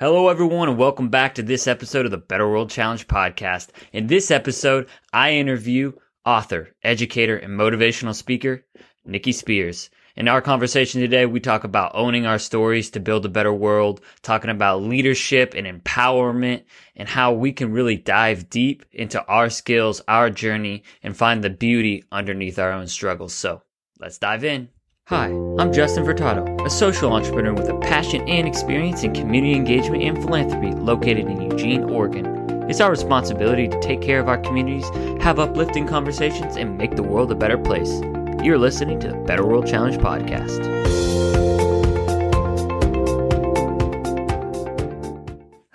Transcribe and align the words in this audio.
Hello, 0.00 0.28
everyone, 0.28 0.68
and 0.68 0.76
welcome 0.76 1.08
back 1.08 1.36
to 1.36 1.42
this 1.44 1.68
episode 1.68 2.04
of 2.04 2.10
the 2.10 2.18
Better 2.18 2.48
World 2.48 2.68
Challenge 2.68 3.06
podcast. 3.06 3.68
In 3.92 4.08
this 4.08 4.32
episode, 4.32 4.88
I 5.12 5.34
interview 5.34 5.92
author, 6.26 6.74
educator, 6.82 7.36
and 7.36 7.56
motivational 7.56 8.12
speaker, 8.12 8.66
Niki 9.08 9.32
Spears. 9.32 9.90
In 10.16 10.26
our 10.26 10.42
conversation 10.42 11.00
today, 11.00 11.26
we 11.26 11.38
talk 11.38 11.62
about 11.62 11.92
owning 11.94 12.26
our 12.26 12.40
stories 12.40 12.90
to 12.90 12.98
build 12.98 13.24
a 13.24 13.28
better 13.28 13.54
world, 13.54 14.00
talking 14.22 14.50
about 14.50 14.82
leadership 14.82 15.54
and 15.54 15.64
empowerment, 15.64 16.64
and 16.96 17.08
how 17.08 17.32
we 17.32 17.52
can 17.52 17.70
really 17.70 17.96
dive 17.96 18.50
deep 18.50 18.84
into 18.90 19.24
our 19.26 19.48
skills, 19.48 20.02
our 20.08 20.28
journey, 20.28 20.82
and 21.04 21.16
find 21.16 21.44
the 21.44 21.50
beauty 21.50 22.02
underneath 22.10 22.58
our 22.58 22.72
own 22.72 22.88
struggles. 22.88 23.32
So 23.32 23.62
let's 24.00 24.18
dive 24.18 24.42
in. 24.42 24.70
Hi, 25.08 25.26
I'm 25.58 25.70
Justin 25.70 26.06
Furtado, 26.06 26.64
a 26.64 26.70
social 26.70 27.12
entrepreneur 27.12 27.52
with 27.52 27.68
a 27.68 27.78
passion 27.80 28.26
and 28.26 28.48
experience 28.48 29.02
in 29.02 29.12
community 29.12 29.52
engagement 29.52 30.02
and 30.02 30.16
philanthropy 30.16 30.70
located 30.70 31.26
in 31.26 31.42
Eugene, 31.42 31.84
Oregon. 31.84 32.24
It's 32.70 32.80
our 32.80 32.90
responsibility 32.90 33.68
to 33.68 33.78
take 33.82 34.00
care 34.00 34.18
of 34.18 34.30
our 34.30 34.38
communities, 34.38 34.88
have 35.22 35.38
uplifting 35.38 35.86
conversations, 35.86 36.56
and 36.56 36.78
make 36.78 36.96
the 36.96 37.02
world 37.02 37.30
a 37.30 37.34
better 37.34 37.58
place. 37.58 38.00
You're 38.42 38.56
listening 38.56 38.98
to 39.00 39.08
the 39.08 39.16
Better 39.26 39.44
World 39.44 39.66
Challenge 39.66 39.98
podcast. 39.98 41.03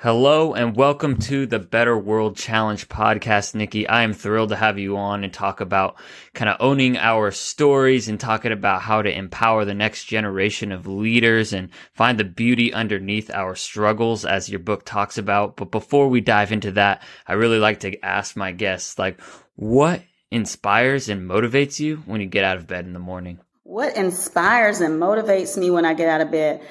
Hello 0.01 0.53
and 0.53 0.77
welcome 0.77 1.17
to 1.17 1.45
the 1.45 1.59
Better 1.59 1.97
World 1.97 2.37
Challenge 2.37 2.87
podcast, 2.87 3.53
Niki. 3.53 3.85
I 3.89 4.03
am 4.03 4.13
thrilled 4.13 4.47
to 4.47 4.55
have 4.55 4.79
you 4.79 4.95
on 4.95 5.25
and 5.25 5.33
talk 5.33 5.59
about 5.59 5.97
kind 6.33 6.47
of 6.47 6.55
owning 6.61 6.95
our 6.95 7.31
stories 7.31 8.07
and 8.07 8.17
talking 8.17 8.53
about 8.53 8.81
how 8.81 9.01
to 9.01 9.13
empower 9.13 9.65
the 9.65 9.73
next 9.73 10.05
generation 10.05 10.71
of 10.71 10.87
leaders 10.87 11.51
and 11.51 11.67
find 11.91 12.17
the 12.17 12.23
beauty 12.23 12.71
underneath 12.71 13.29
our 13.29 13.55
struggles 13.55 14.23
as 14.23 14.47
your 14.47 14.61
book 14.61 14.85
talks 14.85 15.17
about. 15.17 15.57
But 15.57 15.69
before 15.69 16.07
we 16.07 16.21
dive 16.21 16.53
into 16.53 16.71
that, 16.71 17.03
I 17.27 17.33
really 17.33 17.59
like 17.59 17.81
to 17.81 17.99
ask 17.99 18.37
my 18.37 18.53
guests, 18.53 18.97
like, 18.97 19.19
what 19.55 20.01
inspires 20.31 21.09
and 21.09 21.29
motivates 21.29 21.77
you 21.77 21.97
when 22.05 22.21
you 22.21 22.27
get 22.27 22.45
out 22.45 22.55
of 22.55 22.67
bed 22.67 22.85
in 22.85 22.93
the 22.93 22.99
morning? 22.99 23.39
What 23.63 23.97
inspires 23.97 24.79
and 24.79 24.97
motivates 24.97 25.57
me 25.57 25.69
when 25.71 25.83
I 25.83 25.93
get 25.93 26.07
out 26.07 26.21
of 26.21 26.31
bed? 26.31 26.61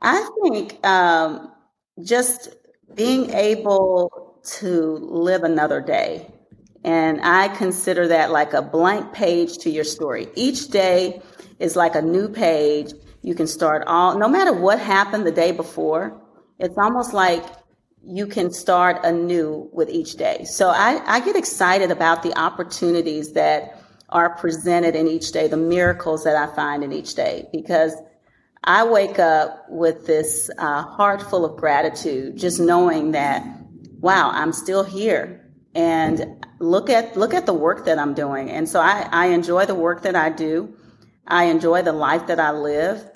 I 0.00 0.26
think 0.42 0.86
um, 0.86 1.52
just 2.02 2.48
being 2.94 3.30
able 3.30 4.40
to 4.42 4.96
live 4.96 5.44
another 5.44 5.80
day. 5.80 6.32
And 6.84 7.20
I 7.22 7.48
consider 7.48 8.08
that 8.08 8.30
like 8.30 8.52
a 8.52 8.62
blank 8.62 9.12
page 9.12 9.58
to 9.58 9.70
your 9.70 9.84
story. 9.84 10.28
Each 10.34 10.68
day 10.68 11.20
is 11.58 11.76
like 11.76 11.94
a 11.94 12.02
new 12.02 12.28
page. 12.28 12.92
You 13.22 13.34
can 13.34 13.46
start 13.46 13.84
all, 13.86 14.18
no 14.18 14.28
matter 14.28 14.52
what 14.52 14.78
happened 14.78 15.26
the 15.26 15.32
day 15.32 15.52
before, 15.52 16.20
it's 16.58 16.78
almost 16.78 17.12
like 17.12 17.44
you 18.04 18.26
can 18.26 18.52
start 18.52 19.04
anew 19.04 19.68
with 19.72 19.90
each 19.90 20.14
day. 20.14 20.44
So 20.44 20.68
I, 20.68 21.02
I 21.04 21.20
get 21.20 21.36
excited 21.36 21.90
about 21.90 22.22
the 22.22 22.36
opportunities 22.38 23.32
that 23.32 23.82
are 24.08 24.36
presented 24.36 24.96
in 24.96 25.06
each 25.06 25.32
day, 25.32 25.48
the 25.48 25.56
miracles 25.56 26.24
that 26.24 26.36
I 26.36 26.54
find 26.54 26.82
in 26.82 26.92
each 26.92 27.14
day, 27.14 27.48
because 27.52 27.94
I 28.64 28.84
wake 28.84 29.18
up 29.18 29.66
with 29.68 30.06
this 30.06 30.50
uh, 30.58 30.82
heart 30.82 31.22
full 31.22 31.44
of 31.44 31.56
gratitude, 31.56 32.36
just 32.36 32.60
knowing 32.60 33.12
that, 33.12 33.44
wow, 34.00 34.30
I'm 34.32 34.52
still 34.52 34.84
here. 34.84 35.44
And 35.74 36.46
look 36.58 36.90
at 36.90 37.16
look 37.16 37.34
at 37.34 37.46
the 37.46 37.54
work 37.54 37.84
that 37.84 37.98
I'm 37.98 38.14
doing. 38.14 38.50
And 38.50 38.68
so 38.68 38.80
I, 38.80 39.08
I 39.12 39.26
enjoy 39.26 39.66
the 39.66 39.74
work 39.74 40.02
that 40.02 40.16
I 40.16 40.30
do. 40.30 40.74
I 41.26 41.44
enjoy 41.44 41.82
the 41.82 41.92
life 41.92 42.26
that 42.26 42.40
I 42.40 42.50
live. 42.50 43.08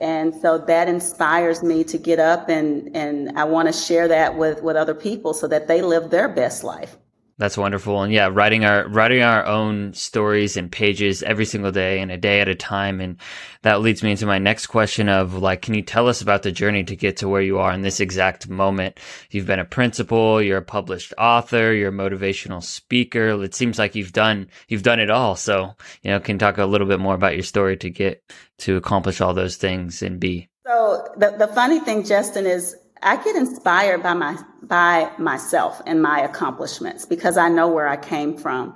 And 0.00 0.34
so 0.34 0.58
that 0.58 0.88
inspires 0.88 1.62
me 1.62 1.82
to 1.84 1.98
get 1.98 2.18
up 2.18 2.48
and, 2.48 2.94
and 2.94 3.38
I 3.38 3.44
want 3.44 3.68
to 3.68 3.72
share 3.72 4.08
that 4.08 4.36
with, 4.36 4.62
with 4.62 4.76
other 4.76 4.94
people 4.94 5.32
so 5.32 5.48
that 5.48 5.68
they 5.68 5.80
live 5.80 6.10
their 6.10 6.28
best 6.28 6.64
life. 6.64 6.96
That's 7.38 7.58
wonderful. 7.58 8.02
And 8.02 8.10
yeah, 8.10 8.30
writing 8.32 8.64
our 8.64 8.88
writing 8.88 9.20
our 9.20 9.44
own 9.44 9.92
stories 9.92 10.56
and 10.56 10.72
pages 10.72 11.22
every 11.22 11.44
single 11.44 11.70
day 11.70 12.00
and 12.00 12.10
a 12.10 12.16
day 12.16 12.40
at 12.40 12.48
a 12.48 12.54
time. 12.54 12.98
And 12.98 13.18
that 13.60 13.82
leads 13.82 14.02
me 14.02 14.12
into 14.12 14.24
my 14.24 14.38
next 14.38 14.68
question 14.68 15.10
of 15.10 15.34
like, 15.34 15.60
can 15.60 15.74
you 15.74 15.82
tell 15.82 16.08
us 16.08 16.22
about 16.22 16.44
the 16.44 16.50
journey 16.50 16.82
to 16.84 16.96
get 16.96 17.18
to 17.18 17.28
where 17.28 17.42
you 17.42 17.58
are 17.58 17.72
in 17.72 17.82
this 17.82 18.00
exact 18.00 18.48
moment? 18.48 18.98
You've 19.30 19.44
been 19.44 19.58
a 19.58 19.66
principal, 19.66 20.40
you're 20.40 20.58
a 20.58 20.62
published 20.62 21.12
author, 21.18 21.74
you're 21.74 21.90
a 21.90 21.92
motivational 21.92 22.62
speaker. 22.62 23.42
It 23.42 23.54
seems 23.54 23.78
like 23.78 23.94
you've 23.94 24.14
done 24.14 24.48
you've 24.68 24.82
done 24.82 25.00
it 25.00 25.10
all. 25.10 25.36
So, 25.36 25.74
you 26.02 26.10
know, 26.10 26.20
can 26.20 26.38
talk 26.38 26.56
a 26.56 26.64
little 26.64 26.86
bit 26.86 27.00
more 27.00 27.14
about 27.14 27.34
your 27.34 27.42
story 27.42 27.76
to 27.78 27.90
get 27.90 28.22
to 28.58 28.78
accomplish 28.78 29.20
all 29.20 29.34
those 29.34 29.56
things 29.56 30.02
and 30.02 30.18
be. 30.18 30.48
So 30.66 31.06
the, 31.18 31.32
the 31.32 31.48
funny 31.48 31.80
thing, 31.80 32.02
Justin, 32.02 32.46
is 32.46 32.76
I 33.02 33.22
get 33.22 33.36
inspired 33.36 34.02
by 34.02 34.14
my 34.14 34.38
by 34.62 35.10
myself 35.18 35.80
and 35.86 36.02
my 36.02 36.20
accomplishments 36.20 37.06
because 37.06 37.36
I 37.36 37.48
know 37.48 37.68
where 37.68 37.88
I 37.88 37.96
came 37.96 38.36
from. 38.36 38.74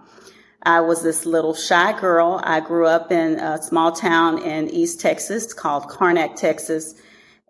I 0.63 0.81
was 0.81 1.03
this 1.03 1.25
little 1.25 1.55
shy 1.55 1.99
girl. 1.99 2.41
I 2.45 2.61
grew 2.61 2.87
up 2.87 3.11
in 3.11 3.41
a 3.41 3.63
small 3.63 3.93
town 3.93 4.43
in 4.43 4.69
East 4.69 5.01
Texas 5.01 5.55
called 5.55 5.85
Karnack, 5.85 6.37
Texas, 6.37 6.95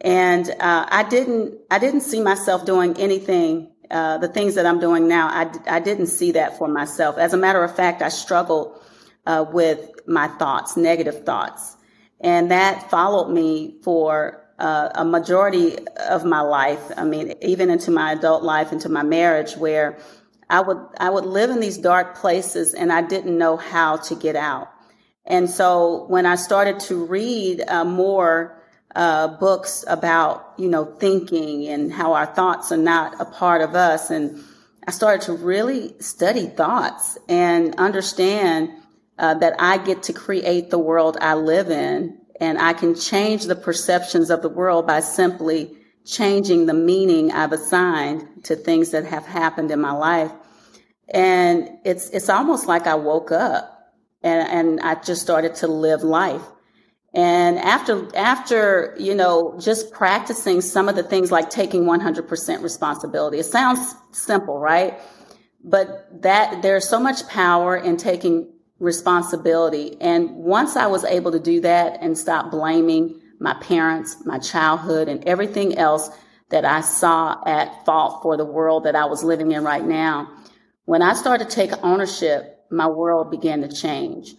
and 0.00 0.48
uh, 0.60 0.86
I 0.88 1.03
didn't 1.08 1.58
I 1.70 1.78
didn't 1.78 2.03
see 2.03 2.20
myself 2.20 2.64
doing 2.64 2.97
anything. 2.98 3.72
Uh, 3.91 4.19
the 4.19 4.28
things 4.28 4.54
that 4.54 4.66
I'm 4.66 4.78
doing 4.78 5.08
now, 5.08 5.26
I, 5.26 5.50
I 5.66 5.81
didn't 5.81 6.06
see 6.06 6.31
that 6.32 6.56
for 6.56 6.69
myself. 6.69 7.19
As 7.19 7.34
a 7.34 7.37
matter 7.37 7.64
of 7.64 7.75
fact, 7.75 8.02
I 8.02 8.08
struggled 8.08 8.81
uh, 9.26 9.44
with 9.52 9.91
my 10.06 10.28
thoughts, 10.28 10.76
negative 10.76 11.25
thoughts, 11.26 11.76
and 12.20 12.52
that 12.52 12.88
followed 12.88 13.32
me 13.32 13.81
for 13.82 14.39
uh, 14.60 14.91
a 14.94 15.04
majority 15.04 15.78
of 16.09 16.25
my 16.25 16.41
life. 16.41 16.93
I 16.97 17.04
mean, 17.04 17.34
even 17.41 17.71
into 17.71 17.91
my 17.91 18.12
adult 18.12 18.43
life, 18.43 18.72
into 18.72 18.88
my 18.88 19.03
marriage, 19.03 19.54
where 19.56 19.98
I 20.48 20.60
would 20.60 20.78
I 20.98 21.10
would 21.10 21.25
live 21.25 21.50
in 21.50 21.60
these 21.60 21.78
dark 21.78 22.16
places, 22.16 22.75
and 22.75 22.93
I 22.93 23.03
didn't 23.03 23.37
know 23.37 23.56
how 23.56 23.97
to 23.97 24.15
get 24.15 24.37
out. 24.37 24.69
And 25.25 25.49
so, 25.49 26.04
when 26.09 26.26
I 26.26 26.37
started 26.37 26.81
to 26.81 27.04
read 27.04 27.62
uh, 27.66 27.84
more 27.84 28.62
uh, 28.94 29.28
books 29.28 29.84
about 29.88 30.54
you 30.59 30.69
know 30.69 30.84
thinking 30.84 31.66
and 31.66 31.93
how 31.93 32.12
our 32.12 32.26
thoughts 32.26 32.70
are 32.70 32.76
not 32.76 33.20
a 33.20 33.25
part 33.25 33.62
of 33.62 33.75
us, 33.75 34.10
and 34.10 34.44
I 34.87 34.91
started 34.91 35.22
to 35.26 35.32
really 35.32 35.94
study 36.00 36.47
thoughts 36.47 37.16
and 37.28 37.75
understand 37.76 38.70
uh, 39.19 39.34
that 39.34 39.54
I 39.59 39.78
get 39.78 40.04
to 40.04 40.12
create 40.12 40.70
the 40.70 40.78
world 40.78 41.16
I 41.20 41.34
live 41.34 41.70
in 41.70 42.20
and 42.40 42.58
I 42.58 42.72
can 42.72 42.94
change 42.94 43.44
the 43.44 43.54
perceptions 43.54 44.30
of 44.30 44.40
the 44.40 44.48
world 44.48 44.86
by 44.86 45.00
simply 45.00 45.76
changing 46.06 46.66
the 46.66 46.74
meaning 46.74 47.30
I've 47.30 47.52
assigned 47.52 48.44
to 48.44 48.56
things 48.56 48.90
that 48.90 49.04
have 49.04 49.26
happened 49.26 49.70
in 49.70 49.80
my 49.80 49.92
life. 49.92 50.32
And 51.12 51.68
it's, 51.84 52.08
it's 52.10 52.30
almost 52.30 52.66
like 52.66 52.86
I 52.86 52.94
woke 52.94 53.30
up 53.30 53.94
and, 54.22 54.48
and 54.48 54.80
I 54.80 54.94
just 54.94 55.20
started 55.20 55.54
to 55.56 55.68
live 55.68 56.02
life. 56.02 56.42
And 57.12 57.58
after, 57.58 58.08
after, 58.16 58.94
you 58.98 59.14
know, 59.14 59.58
just 59.60 59.92
practicing 59.92 60.60
some 60.60 60.88
of 60.88 60.94
the 60.94 61.02
things 61.02 61.32
like 61.32 61.50
taking 61.50 61.84
100% 61.84 62.62
responsibility, 62.62 63.38
it 63.38 63.46
sounds 63.46 63.94
simple, 64.12 64.58
right? 64.58 64.98
But 65.62 66.22
that 66.22 66.62
there's 66.62 66.88
so 66.88 67.00
much 67.00 67.26
power 67.28 67.76
in 67.76 67.96
taking 67.96 68.52
responsibility. 68.80 69.96
And 70.00 70.30
once 70.34 70.74
I 70.74 70.86
was 70.86 71.04
able 71.04 71.30
to 71.32 71.38
do 71.38 71.60
that 71.60 71.98
and 72.00 72.18
stop 72.18 72.50
blaming 72.50 73.20
my 73.38 73.54
parents, 73.54 74.16
my 74.24 74.38
childhood, 74.38 75.08
and 75.08 75.22
everything 75.28 75.78
else 75.78 76.10
that 76.50 76.64
I 76.64 76.80
saw 76.80 77.40
at 77.46 77.84
fault 77.84 78.22
for 78.22 78.36
the 78.36 78.44
world 78.44 78.84
that 78.84 78.96
I 78.96 79.04
was 79.04 79.22
living 79.22 79.52
in 79.52 79.62
right 79.62 79.84
now, 79.84 80.28
when 80.86 81.02
I 81.02 81.14
started 81.14 81.48
to 81.48 81.54
take 81.54 81.72
ownership, 81.84 82.64
my 82.70 82.88
world 82.88 83.30
began 83.30 83.60
to 83.60 83.69
change. 83.69 84.34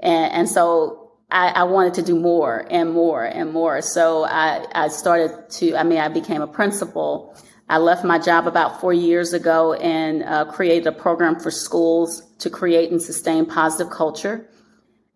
And, 0.00 0.32
and 0.32 0.48
so 0.48 1.12
I, 1.30 1.48
I, 1.48 1.64
wanted 1.64 1.94
to 1.94 2.02
do 2.02 2.16
more 2.16 2.66
and 2.70 2.92
more 2.92 3.24
and 3.24 3.52
more. 3.52 3.82
So 3.82 4.24
I, 4.24 4.64
I 4.72 4.88
started 4.88 5.50
to, 5.50 5.76
I 5.76 5.82
mean, 5.82 5.98
I 5.98 6.08
became 6.08 6.40
a 6.40 6.46
principal 6.46 7.36
I 7.68 7.78
left 7.78 8.04
my 8.04 8.18
job 8.18 8.46
about 8.46 8.80
four 8.80 8.94
years 8.94 9.32
ago 9.32 9.74
and 9.74 10.22
uh, 10.22 10.46
created 10.46 10.86
a 10.86 10.92
program 10.92 11.38
for 11.38 11.50
schools 11.50 12.22
to 12.38 12.48
create 12.48 12.90
and 12.90 13.00
sustain 13.00 13.44
positive 13.44 13.92
culture. 13.92 14.48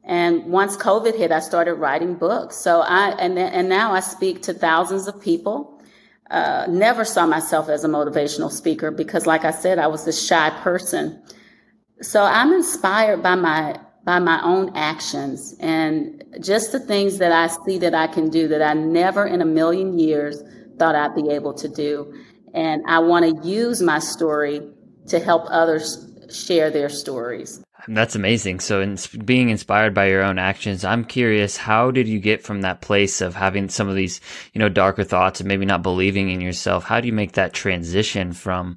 And 0.05 0.47
once 0.47 0.76
COVID 0.76 1.17
hit, 1.17 1.32
I 1.32 1.41
started 1.41 1.75
writing 1.75 2.15
books. 2.15 2.56
So 2.56 2.81
I 2.81 3.11
and 3.19 3.38
and 3.38 3.69
now 3.69 3.93
I 3.93 4.00
speak 4.00 4.43
to 4.43 4.55
thousands 4.55 5.06
of 5.06 5.21
people. 5.21 5.81
Uh, 6.31 6.67
never 6.69 7.05
saw 7.05 7.26
myself 7.26 7.69
as 7.69 7.85
a 7.85 7.88
motivational 7.88 8.50
speaker 8.50 8.91
because, 8.91 9.26
like 9.26 9.44
I 9.44 9.50
said, 9.50 9.79
I 9.79 9.87
was 9.87 10.05
this 10.05 10.26
shy 10.26 10.50
person. 10.62 11.23
So 12.00 12.23
I'm 12.23 12.53
inspired 12.53 13.23
by 13.23 13.37
my 13.37 13.79
by 14.05 14.19
my 14.19 14.43
own 14.43 14.75
actions 14.75 15.55
and 15.61 16.25
just 16.41 16.73
the 16.73 16.81
things 16.81 17.19
that 17.19 17.31
I 17.31 17.47
see 17.65 17.79
that 17.79 17.94
I 17.94 18.09
can 18.09 18.31
do 18.31 18.49
that 18.49 18.61
I 18.61 18.75
never 18.75 19.25
in 19.25 19.41
a 19.41 19.44
million 19.44 19.99
years 19.99 20.43
thought 20.79 20.97
I'd 20.97 21.15
be 21.15 21.29
able 21.31 21.55
to 21.55 21.69
do. 21.69 22.12
And 22.54 22.82
I 22.87 22.99
want 22.99 23.43
to 23.43 23.49
use 23.49 23.82
my 23.82 23.99
story 23.99 24.62
to 25.08 25.19
help 25.19 25.44
others 25.49 26.08
share 26.31 26.70
their 26.70 26.88
stories. 26.88 27.62
That's 27.88 28.14
amazing. 28.14 28.60
So, 28.60 28.81
in 28.81 28.96
being 29.25 29.49
inspired 29.49 29.93
by 29.93 30.08
your 30.08 30.22
own 30.22 30.38
actions, 30.38 30.84
I'm 30.84 31.04
curious, 31.04 31.56
how 31.56 31.90
did 31.90 32.06
you 32.06 32.20
get 32.20 32.44
from 32.44 32.60
that 32.60 32.81
place 32.81 33.20
of 33.20 33.34
having 33.34 33.69
some 33.69 33.88
of 33.88 33.96
these, 33.96 34.20
you 34.52 34.60
know, 34.60 34.69
darker 34.69 35.02
thoughts 35.02 35.40
and 35.40 35.49
maybe 35.49 35.66
not 35.66 35.82
believing 35.82 36.31
in 36.31 36.40
yourself? 36.40 36.84
How 36.84 37.00
do 37.00 37.08
you 37.08 37.12
make 37.12 37.32
that 37.32 37.52
transition 37.52 38.32
from 38.32 38.76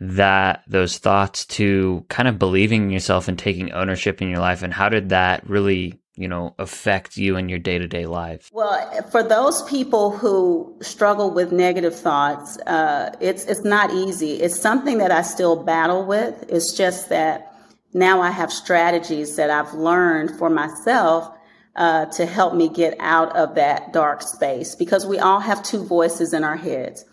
that, 0.00 0.64
those 0.66 0.98
thoughts 0.98 1.46
to 1.46 2.04
kind 2.08 2.28
of 2.28 2.38
believing 2.38 2.84
in 2.84 2.90
yourself 2.90 3.28
and 3.28 3.38
taking 3.38 3.70
ownership 3.72 4.20
in 4.20 4.28
your 4.28 4.40
life? 4.40 4.62
And 4.62 4.74
how 4.74 4.88
did 4.88 5.10
that 5.10 5.48
really 5.48 6.00
you 6.16 6.28
know 6.28 6.54
affect 6.58 7.16
you 7.16 7.36
in 7.36 7.48
your 7.48 7.58
day-to-day 7.58 8.06
life? 8.06 8.50
Well 8.52 9.02
for 9.10 9.22
those 9.22 9.62
people 9.62 10.10
who 10.10 10.76
struggle 10.80 11.30
with 11.30 11.52
negative 11.52 11.94
thoughts 11.94 12.58
uh, 12.66 13.14
it's 13.20 13.44
it's 13.44 13.64
not 13.64 13.92
easy. 13.92 14.34
It's 14.34 14.58
something 14.58 14.98
that 14.98 15.10
i 15.10 15.22
still 15.22 15.62
battle 15.62 16.04
with. 16.04 16.44
It's 16.48 16.72
just 16.72 17.08
that 17.08 17.52
now 17.92 18.20
i 18.20 18.30
have 18.30 18.52
strategies 18.52 19.36
that 19.36 19.50
i've 19.50 19.72
learned 19.74 20.36
for 20.36 20.50
myself 20.50 21.34
uh, 21.76 22.06
to 22.06 22.26
help 22.26 22.54
me 22.54 22.68
get 22.68 22.96
out 23.00 23.34
of 23.36 23.56
that 23.56 23.92
dark 23.92 24.22
space 24.22 24.74
because 24.74 25.06
we 25.06 25.18
all 25.18 25.40
have 25.40 25.62
two 25.62 25.84
voices 25.84 26.32
in 26.32 26.44
our 26.44 26.56
heads. 26.56 27.04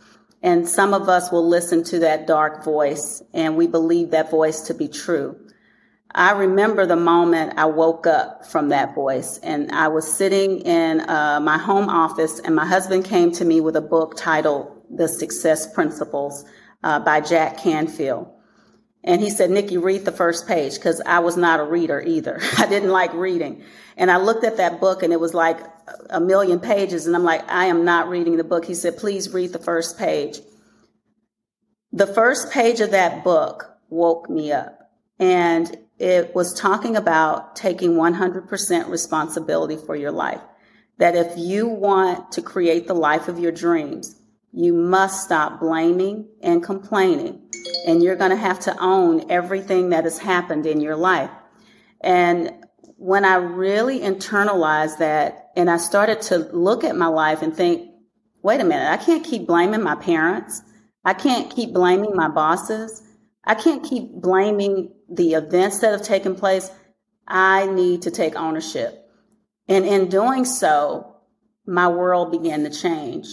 And 0.44 0.68
some 0.68 0.94
of 0.94 1.08
us 1.08 1.32
will 1.32 1.48
listen 1.48 1.84
to 1.86 2.00
that 2.00 2.28
dark 2.28 2.64
voice 2.64 3.22
and 3.34 3.56
we 3.56 3.68
believe 3.68 4.12
that 4.12 4.32
voice 4.32 4.62
to 4.62 4.74
be 4.74 4.88
true 4.88 5.36
I 6.14 6.32
remember 6.32 6.86
the 6.86 6.98
moment 6.98 7.54
I 7.58 7.66
woke 7.66 8.06
up 8.06 8.46
from 8.46 8.70
that 8.70 8.94
voice, 8.94 9.38
and 9.40 9.72
I 9.72 9.88
was 9.88 10.12
sitting 10.12 10.60
in 10.62 11.02
uh, 11.02 11.40
my 11.42 11.58
home 11.58 11.88
office, 11.88 12.40
and 12.40 12.56
my 12.56 12.66
husband 12.66 13.06
came 13.06 13.32
to 13.34 13.46
me 13.46 13.62
with 13.62 13.76
a 13.78 13.82
book 13.82 14.16
titled 14.18 14.84
The 14.90 15.08
Success 15.08 15.74
Principles 15.74 16.44
uh, 16.84 17.00
by 17.00 17.22
Jack 17.22 17.60
Canfield. 17.60 18.28
And 19.04 19.22
he 19.22 19.30
said, 19.30 19.50
Niki, 19.50 19.82
read 19.82 20.06
the 20.06 20.12
first 20.12 20.48
page 20.48 20.76
because 20.76 21.02
I 21.06 21.20
was 21.20 21.36
not 21.36 21.60
a 21.60 21.64
reader 21.64 22.02
either. 22.02 22.40
I 22.58 22.68
didn't 22.68 22.92
like 22.92 23.14
reading. 23.14 23.64
And 23.98 24.12
I 24.12 24.18
looked 24.18 24.44
at 24.44 24.58
that 24.58 24.80
book 24.80 25.02
and 25.04 25.12
it 25.12 25.20
was 25.20 25.34
like 25.34 25.60
a 26.10 26.20
million 26.20 26.60
pages. 26.60 27.08
And 27.08 27.16
I'm 27.16 27.24
like, 27.24 27.50
I 27.50 27.66
am 27.66 27.84
not 27.84 28.10
reading 28.10 28.38
the 28.38 28.44
book. 28.44 28.66
He 28.66 28.76
said, 28.76 28.98
please 28.98 29.34
read 29.34 29.54
the 29.54 29.60
first 29.60 29.98
page. 29.98 30.40
The 31.92 32.08
first 32.08 32.52
page 32.52 32.80
of 32.80 32.92
that 32.92 33.24
book 33.24 33.72
woke 33.90 34.30
me 34.30 34.52
up. 34.52 34.78
And 35.20 35.76
it 36.02 36.34
was 36.34 36.52
talking 36.60 36.96
about 36.96 37.56
taking 37.56 37.92
100% 37.92 38.90
responsibility 38.90 39.78
for 39.78 39.96
your 39.96 40.12
life. 40.12 40.42
That 40.98 41.16
if 41.16 41.38
you 41.38 41.68
want 41.68 42.32
to 42.32 42.42
create 42.42 42.88
the 42.88 42.96
life 42.96 43.28
of 43.28 43.38
your 43.38 43.52
dreams, 43.52 44.16
you 44.52 44.74
must 44.74 45.24
stop 45.24 45.60
blaming 45.60 46.28
and 46.42 46.64
complaining. 46.64 47.44
And 47.86 48.02
you're 48.02 48.16
going 48.16 48.32
to 48.32 48.36
have 48.36 48.60
to 48.62 48.76
own 48.80 49.30
everything 49.30 49.92
that 49.92 50.06
has 50.06 50.18
happened 50.18 50.66
in 50.66 50.82
your 50.82 50.96
life. 50.96 51.30
And 52.02 52.52
when 52.98 53.24
I 53.24 53.36
really 53.36 54.00
internalized 54.00 54.98
that 54.98 55.52
and 55.56 55.70
I 55.70 55.78
started 55.78 56.22
to 56.24 56.40
look 56.52 56.84
at 56.84 56.96
my 56.96 57.08
life 57.08 57.44
and 57.44 57.56
think, 57.56 57.92
wait 58.42 58.60
a 58.60 58.64
minute, 58.64 58.90
I 58.90 58.98
can't 58.98 59.24
keep 59.24 59.46
blaming 59.46 59.84
my 59.84 59.96
parents. 59.96 60.64
I 61.06 61.14
can't 61.14 61.52
keep 61.52 61.74
blaming 61.74 62.16
my 62.16 62.28
bosses. 62.28 63.04
I 63.44 63.56
can't 63.56 63.84
keep 63.84 64.12
blaming 64.12 64.94
the 65.10 65.34
events 65.34 65.80
that 65.80 65.92
have 65.92 66.04
taken 66.04 66.36
place. 66.36 66.70
I 67.28 67.66
need 67.68 68.04
to 68.04 68.12
take 68.12 68.36
ownership. 68.36 68.98
And 69.68 69.86
in 69.86 70.10
doing 70.10 70.46
so, 70.46 71.16
my 71.66 71.88
world 71.88 72.32
began 72.32 72.64
to 72.64 72.70
change. 72.70 73.28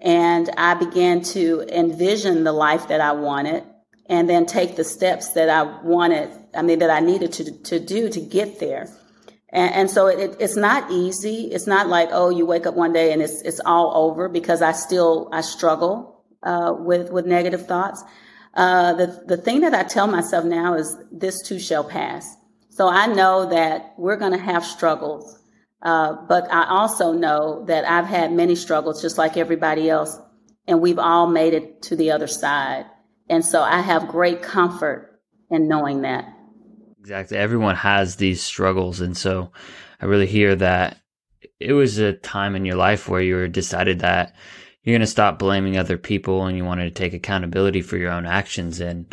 And 0.00 0.50
I 0.56 0.74
began 0.74 1.22
to 1.22 1.64
envision 1.68 2.44
the 2.44 2.52
life 2.52 2.88
that 2.88 3.00
I 3.00 3.12
wanted 3.12 3.64
and 4.08 4.28
then 4.28 4.46
take 4.46 4.76
the 4.76 4.84
steps 4.84 5.30
that 5.30 5.48
I 5.48 5.62
wanted, 5.82 6.30
I 6.54 6.62
mean, 6.62 6.78
that 6.80 6.90
I 6.90 7.00
needed 7.00 7.32
to, 7.34 7.62
to 7.64 7.80
do 7.80 8.08
to 8.08 8.20
get 8.20 8.60
there. 8.60 8.88
And, 9.50 9.74
and 9.74 9.90
so 9.90 10.06
it, 10.06 10.36
it's 10.38 10.56
not 10.56 10.90
easy. 10.90 11.50
It's 11.52 11.66
not 11.66 11.88
like, 11.88 12.10
oh, 12.12 12.30
you 12.30 12.46
wake 12.46 12.66
up 12.66 12.74
one 12.74 12.92
day 12.92 13.12
and 13.12 13.22
it's, 13.22 13.42
it's 13.42 13.60
all 13.64 13.92
over 13.96 14.28
because 14.28 14.62
I 14.62 14.72
still, 14.72 15.28
I 15.32 15.40
struggle, 15.40 16.24
uh, 16.42 16.74
with, 16.78 17.10
with 17.10 17.26
negative 17.26 17.66
thoughts. 17.66 18.02
Uh, 18.56 18.94
the, 18.94 19.22
the 19.26 19.36
thing 19.36 19.60
that 19.60 19.74
I 19.74 19.82
tell 19.84 20.06
myself 20.06 20.44
now 20.44 20.74
is 20.74 20.96
this 21.12 21.42
too 21.42 21.58
shall 21.58 21.84
pass. 21.84 22.36
So 22.70 22.88
I 22.88 23.06
know 23.06 23.50
that 23.50 23.94
we're 23.98 24.16
going 24.16 24.32
to 24.32 24.38
have 24.38 24.64
struggles. 24.64 25.38
Uh, 25.82 26.16
but 26.26 26.50
I 26.50 26.66
also 26.68 27.12
know 27.12 27.64
that 27.66 27.84
I've 27.88 28.06
had 28.06 28.32
many 28.32 28.54
struggles 28.56 29.02
just 29.02 29.18
like 29.18 29.36
everybody 29.36 29.90
else, 29.90 30.18
and 30.66 30.80
we've 30.80 30.98
all 30.98 31.26
made 31.26 31.54
it 31.54 31.82
to 31.82 31.96
the 31.96 32.10
other 32.10 32.26
side. 32.26 32.86
And 33.28 33.44
so 33.44 33.62
I 33.62 33.80
have 33.80 34.08
great 34.08 34.42
comfort 34.42 35.20
in 35.50 35.68
knowing 35.68 36.02
that. 36.02 36.24
Exactly. 36.98 37.36
Everyone 37.36 37.76
has 37.76 38.16
these 38.16 38.42
struggles. 38.42 39.00
And 39.00 39.16
so 39.16 39.52
I 40.00 40.06
really 40.06 40.26
hear 40.26 40.56
that 40.56 40.98
it 41.60 41.72
was 41.72 41.98
a 41.98 42.14
time 42.14 42.56
in 42.56 42.64
your 42.64 42.76
life 42.76 43.08
where 43.08 43.20
you 43.20 43.46
decided 43.48 44.00
that 44.00 44.34
you're 44.86 44.94
going 44.94 45.00
to 45.00 45.06
stop 45.06 45.38
blaming 45.40 45.76
other 45.76 45.98
people 45.98 46.46
and 46.46 46.56
you 46.56 46.64
wanted 46.64 46.84
to 46.84 46.92
take 46.92 47.12
accountability 47.12 47.82
for 47.82 47.96
your 47.96 48.12
own 48.12 48.24
actions 48.24 48.80
and 48.80 49.12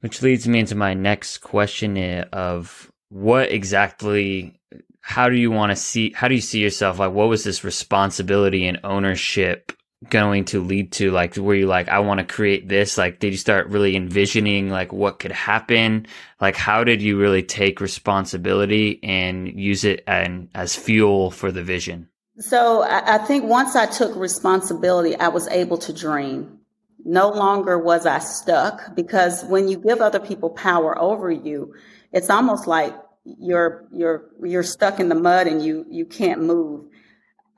which 0.00 0.22
leads 0.22 0.48
me 0.48 0.58
into 0.58 0.74
my 0.74 0.92
next 0.92 1.38
question 1.38 1.96
eh, 1.96 2.24
of 2.32 2.90
what 3.10 3.52
exactly 3.52 4.58
how 5.00 5.28
do 5.28 5.36
you 5.36 5.52
want 5.52 5.70
to 5.70 5.76
see 5.76 6.12
how 6.12 6.26
do 6.26 6.34
you 6.34 6.40
see 6.40 6.60
yourself? 6.60 6.98
Like 6.98 7.12
what 7.12 7.28
was 7.28 7.44
this 7.44 7.62
responsibility 7.62 8.66
and 8.66 8.80
ownership 8.82 9.72
going 10.08 10.46
to 10.46 10.60
lead 10.60 10.90
to? 10.92 11.12
Like 11.12 11.36
were 11.36 11.54
you 11.54 11.66
like 11.66 11.88
i 11.88 12.00
want 12.00 12.18
to 12.18 12.26
create 12.26 12.68
this 12.68 12.98
like 12.98 13.20
did 13.20 13.32
you 13.32 13.38
start 13.38 13.68
really 13.68 13.94
envisioning 13.94 14.68
like 14.68 14.92
what 14.92 15.20
could 15.20 15.32
happen? 15.32 16.06
Like 16.40 16.56
how 16.56 16.82
did 16.82 17.02
you 17.02 17.20
really 17.20 17.44
take 17.44 17.80
responsibility 17.80 18.98
and 19.04 19.48
use 19.48 19.84
it 19.84 20.02
and 20.08 20.48
as 20.56 20.74
fuel 20.74 21.30
for 21.30 21.52
the 21.52 21.62
vision 21.62 22.09
so 22.40 22.82
I, 22.82 23.16
I 23.16 23.18
think 23.18 23.44
once 23.44 23.76
I 23.76 23.86
took 23.86 24.16
responsibility, 24.16 25.14
I 25.16 25.28
was 25.28 25.46
able 25.48 25.78
to 25.78 25.92
dream. 25.92 26.58
No 27.04 27.28
longer 27.28 27.78
was 27.78 28.06
I 28.06 28.18
stuck 28.18 28.94
because 28.94 29.44
when 29.44 29.68
you 29.68 29.78
give 29.78 30.00
other 30.00 30.20
people 30.20 30.50
power 30.50 30.98
over 30.98 31.30
you, 31.30 31.74
it's 32.12 32.30
almost 32.30 32.66
like 32.66 32.94
you're 33.24 33.86
you're 33.92 34.30
you're 34.42 34.62
stuck 34.62 35.00
in 35.00 35.08
the 35.08 35.14
mud 35.14 35.46
and 35.46 35.64
you 35.64 35.86
you 35.88 36.06
can't 36.06 36.42
move. 36.42 36.86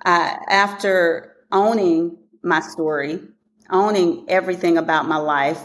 I, 0.05 0.37
after 0.49 1.37
owning 1.51 2.19
my 2.43 2.61
story, 2.61 3.21
owning 3.71 4.27
everything 4.29 4.79
about 4.79 5.07
my 5.07 5.19
life, 5.19 5.65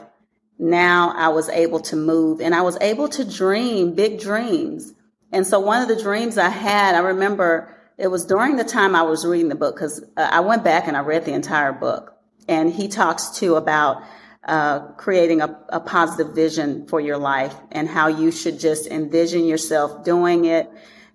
now 0.60 1.14
I 1.16 1.30
was 1.30 1.50
able 1.50 1.80
to 1.82 1.96
move 1.96 2.40
and 2.42 2.54
I 2.54 2.62
was 2.62 2.78
able 2.82 3.10
to 3.10 3.26
dream 3.26 3.94
big 3.94 4.20
dreams. 4.20 4.94
And 5.32 5.46
so 5.46 5.60
one 5.60 5.82
of 5.82 5.88
the 5.88 6.02
dreams 6.02 6.38
I 6.38 6.50
had, 6.50 6.96
I 6.96 7.00
remember 7.00 7.77
it 7.98 8.08
was 8.08 8.26
during 8.26 8.58
the 8.58 8.64
time 8.64 8.96
I 8.96 9.02
was 9.02 9.26
reading 9.26 9.50
the 9.50 9.56
book 9.56 9.76
because 9.76 10.04
uh, 10.18 10.30
I 10.32 10.42
went 10.42 10.64
back 10.64 10.88
and 10.88 10.96
I 10.96 11.02
read 11.02 11.26
the 11.26 11.34
entire 11.34 11.74
book. 11.74 12.14
And 12.48 12.72
he 12.72 12.88
talks 12.88 13.32
too 13.32 13.56
about 13.56 14.04
uh, 14.48 14.80
creating 14.94 15.42
a, 15.42 15.60
a, 15.70 15.80
positive 15.82 16.34
vision 16.34 16.88
for 16.88 17.02
your 17.02 17.18
life 17.18 17.54
and 17.74 17.90
how 17.90 18.08
you 18.08 18.32
should 18.32 18.60
just 18.60 18.88
envision 18.88 19.44
yourself 19.44 20.06
doing 20.06 20.46
it. 20.46 20.70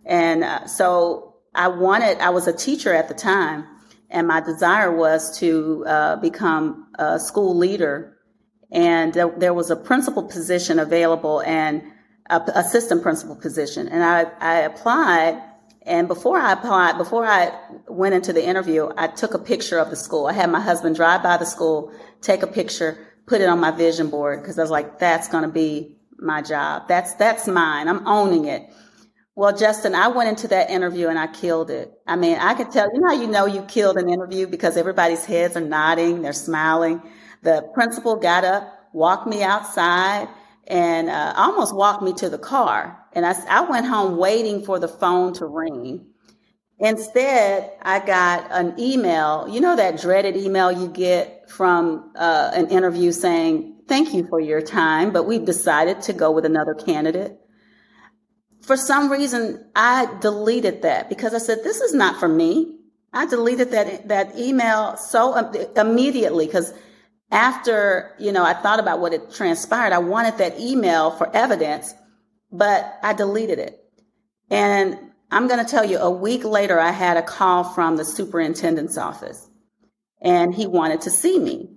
And 0.05 0.45
uh, 0.45 0.67
so 0.67 1.37
I 1.55 1.69
wanted, 1.69 2.19
I 2.19 2.29
was 2.31 2.47
a 2.47 2.53
teacher 2.53 2.93
at 2.93 3.09
the 3.09 3.15
time, 3.15 3.65
and 4.11 4.29
my 4.29 4.41
desire 4.41 4.95
was 4.95 5.39
to 5.39 5.85
uh, 5.87 6.17
become 6.17 6.89
a 6.99 7.19
school 7.19 7.57
leader. 7.57 8.19
And 8.71 9.15
there, 9.15 9.33
there 9.39 9.55
was 9.55 9.71
a 9.71 9.77
principal 9.77 10.25
position 10.25 10.79
available 10.79 11.41
and 11.41 11.83
a 12.29 12.43
assistant 12.55 13.03
principal 13.03 13.37
position. 13.37 13.89
And 13.89 14.05
I, 14.05 14.25
I 14.41 14.61
applied 14.61 15.43
and 15.85 16.09
before 16.09 16.39
I 16.39 16.53
applied, 16.53 16.99
before 16.99 17.27
I 17.27 17.53
went 17.89 18.15
into 18.15 18.33
the 18.33 18.45
interview, 18.45 18.91
I 18.97 19.09
took 19.09 19.35
a 19.35 19.39
picture 19.39 19.79
of 19.79 19.91
the 19.91 19.97
school. 19.97 20.27
I 20.27 20.33
had 20.33 20.51
my 20.51 20.61
husband 20.61 20.97
drive 20.97 21.23
by 21.23 21.37
the 21.37 21.45
school, 21.45 21.93
take 22.21 22.43
a 22.43 22.47
picture, 22.47 22.99
put 23.27 23.41
it 23.41 23.49
on 23.49 23.59
my 23.59 23.71
vision 23.71 24.09
board 24.09 24.41
because 24.41 24.59
I 24.59 24.63
was 24.63 24.71
like, 24.71 24.99
that's 24.99 25.29
going 25.29 25.45
to 25.45 25.51
be 25.51 25.97
my 26.19 26.41
job. 26.43 26.89
That's, 26.89 27.15
that's 27.15 27.49
mine. 27.49 27.89
I'm 27.89 28.07
owning 28.07 28.45
it. 28.45 28.71
Well, 29.35 29.57
Justin, 29.57 29.95
I 29.95 30.09
went 30.09 30.29
into 30.29 30.47
that 30.49 30.71
interview 30.71 31.09
and 31.09 31.19
I 31.19 31.27
killed 31.27 31.71
it. 31.71 31.91
I 32.07 32.17
mean, 32.17 32.37
I 32.37 32.55
could 32.55 32.71
tell, 32.71 32.89
you 32.93 33.01
know 33.01 33.09
how 33.09 33.21
you 33.21 33.27
know 33.27 33.47
you 33.47 33.63
killed 33.63 33.97
an 33.97 34.09
interview 34.09 34.47
because 34.47 34.77
everybody's 34.77 35.25
heads 35.25 35.57
are 35.57 35.61
nodding, 35.61 36.23
they're 36.23 36.35
smiling. 36.35 37.03
The 37.43 37.69
principal 37.75 38.17
got 38.17 38.45
up, 38.45 38.91
walked 38.93 39.27
me 39.27 39.43
outside 39.43 40.29
and 40.67 41.09
uh, 41.09 41.33
almost 41.37 41.75
walked 41.75 42.03
me 42.03 42.13
to 42.15 42.29
the 42.29 42.39
car. 42.39 43.02
And 43.15 43.27
I, 43.27 43.35
I 43.49 43.61
went 43.63 43.87
home 43.87 44.17
waiting 44.17 44.65
for 44.65 44.79
the 44.79 44.89
phone 44.89 45.33
to 45.35 45.47
ring. 45.47 46.07
Instead, 46.79 47.71
I 47.83 48.05
got 48.05 48.51
an 48.51 48.75
email, 48.79 49.47
you 49.49 49.61
know, 49.61 49.77
that 49.77 50.01
dreaded 50.01 50.37
email 50.37 50.73
you 50.73 50.89
get 50.89 51.49
from 51.49 52.13
uh, 52.17 52.51
an 52.55 52.69
interview 52.71 53.13
saying, 53.13 53.69
Thank 53.89 54.15
you 54.15 54.27
for 54.27 54.41
your 54.41 54.63
time, 54.63 55.13
but 55.13 55.25
we've 55.25 55.45
decided 55.45 56.03
to 56.03 56.13
go 56.13 56.31
with 56.31 56.45
another 56.45 56.75
candidate. 56.75 57.39
For 58.63 58.77
some 58.77 59.11
reason, 59.11 59.69
I 59.77 60.09
deleted 60.21 60.83
that 60.83 61.09
because 61.09 61.35
I 61.35 61.39
said, 61.39 61.59
This 61.63 61.81
is 61.81 61.95
not 61.95 62.19
for 62.19 62.29
me. 62.29 62.79
I 63.13 63.27
deleted 63.27 63.71
that, 63.73 64.09
that 64.09 64.37
email 64.39 64.97
so 64.97 65.35
um, 65.35 65.55
immediately 65.77 66.47
because 66.47 66.73
after, 67.31 68.15
you 68.19 68.33
know, 68.33 68.45
I 68.45 68.55
thought 68.55 68.81
about 68.81 69.01
what 69.01 69.13
had 69.13 69.33
transpired, 69.33 69.93
I 69.93 69.99
wanted 69.99 70.39
that 70.39 70.59
email 70.59 71.11
for 71.13 71.35
evidence 71.35 71.95
but 72.53 72.99
I 73.03 73.15
deleted 73.15 73.59
it. 73.59 73.83
And 74.51 74.99
I'm 75.31 75.49
going 75.49 75.65
to 75.65 75.71
tell 75.71 75.85
you, 75.85 75.99
a 75.99 76.11
week 76.11 76.45
later, 76.45 76.79
I 76.79 76.91
had 76.91 77.17
a 77.17 77.23
call 77.23 77.65
from 77.65 77.97
the 77.97 78.05
superintendent's 78.05 78.99
office 78.99 79.49
and 80.21 80.55
he 80.55 80.67
wanted 80.67 81.01
to 81.03 81.11
see 81.11 81.39
me. 81.39 81.71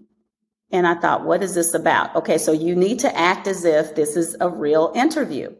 And 0.71 0.85
I 0.85 0.95
thought, 0.95 1.25
what 1.25 1.41
is 1.41 1.55
this 1.55 1.73
about? 1.73 2.15
Okay, 2.15 2.37
so 2.37 2.51
you 2.51 2.75
need 2.75 2.99
to 2.99 3.17
act 3.17 3.47
as 3.47 3.63
if 3.63 3.95
this 3.95 4.17
is 4.17 4.35
a 4.41 4.49
real 4.49 4.91
interview. 4.93 5.55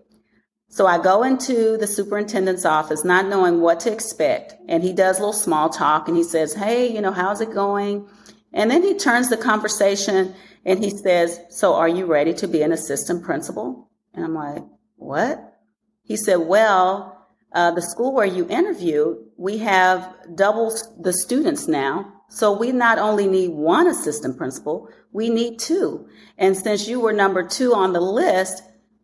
So 0.68 0.88
I 0.88 1.02
go 1.02 1.24
into 1.24 1.78
the 1.78 1.88
superintendent's 1.88 2.66
office, 2.66 3.06
not 3.06 3.28
knowing 3.28 3.62
what 3.62 3.80
to 3.82 3.94
expect. 3.94 4.56
And 4.68 4.84
he 4.84 4.92
does 4.92 5.18
a 5.18 5.22
little 5.22 5.32
small 5.32 5.70
talk 5.70 6.08
and 6.08 6.18
he 6.18 6.24
says, 6.24 6.54
Hey, 6.54 6.94
you 6.94 7.02
know, 7.02 7.12
how's 7.12 7.40
it 7.40 7.54
going? 7.54 8.10
And 8.52 8.70
then 8.70 8.84
he 8.84 8.98
turns 8.98 9.30
the 9.30 9.38
conversation 9.38 10.34
and 10.66 10.84
he 10.84 10.90
says, 10.90 11.40
So 11.50 11.76
are 11.76 11.88
you 11.88 12.06
ready 12.06 12.34
to 12.34 12.48
be 12.48 12.62
an 12.62 12.74
assistant 12.74 13.24
principal? 13.24 13.90
And 14.14 14.26
I'm 14.26 14.34
like, 14.34 14.64
What? 14.96 15.60
He 16.04 16.18
said, 16.18 16.38
Well, 16.38 17.28
uh, 17.54 17.72
the 17.72 17.82
school 17.82 18.14
where 18.14 18.26
you 18.26 18.48
interview, 18.50 19.16
we 19.38 19.60
have 19.60 20.14
double 20.36 20.76
the 21.00 21.14
students 21.14 21.68
now. 21.68 22.12
So 22.30 22.58
we 22.58 22.72
not 22.72 22.98
only 22.98 23.28
need 23.28 23.52
one 23.52 23.88
assistant 23.88 24.38
principal, 24.38 24.90
we 25.12 25.30
need 25.30 25.60
two. 25.60 26.08
And 26.38 26.58
since 26.58 26.88
you 26.88 27.00
were 27.00 27.14
number 27.14 27.48
two 27.48 27.74
on 27.74 27.94
the 27.94 28.02
list, 28.02 28.62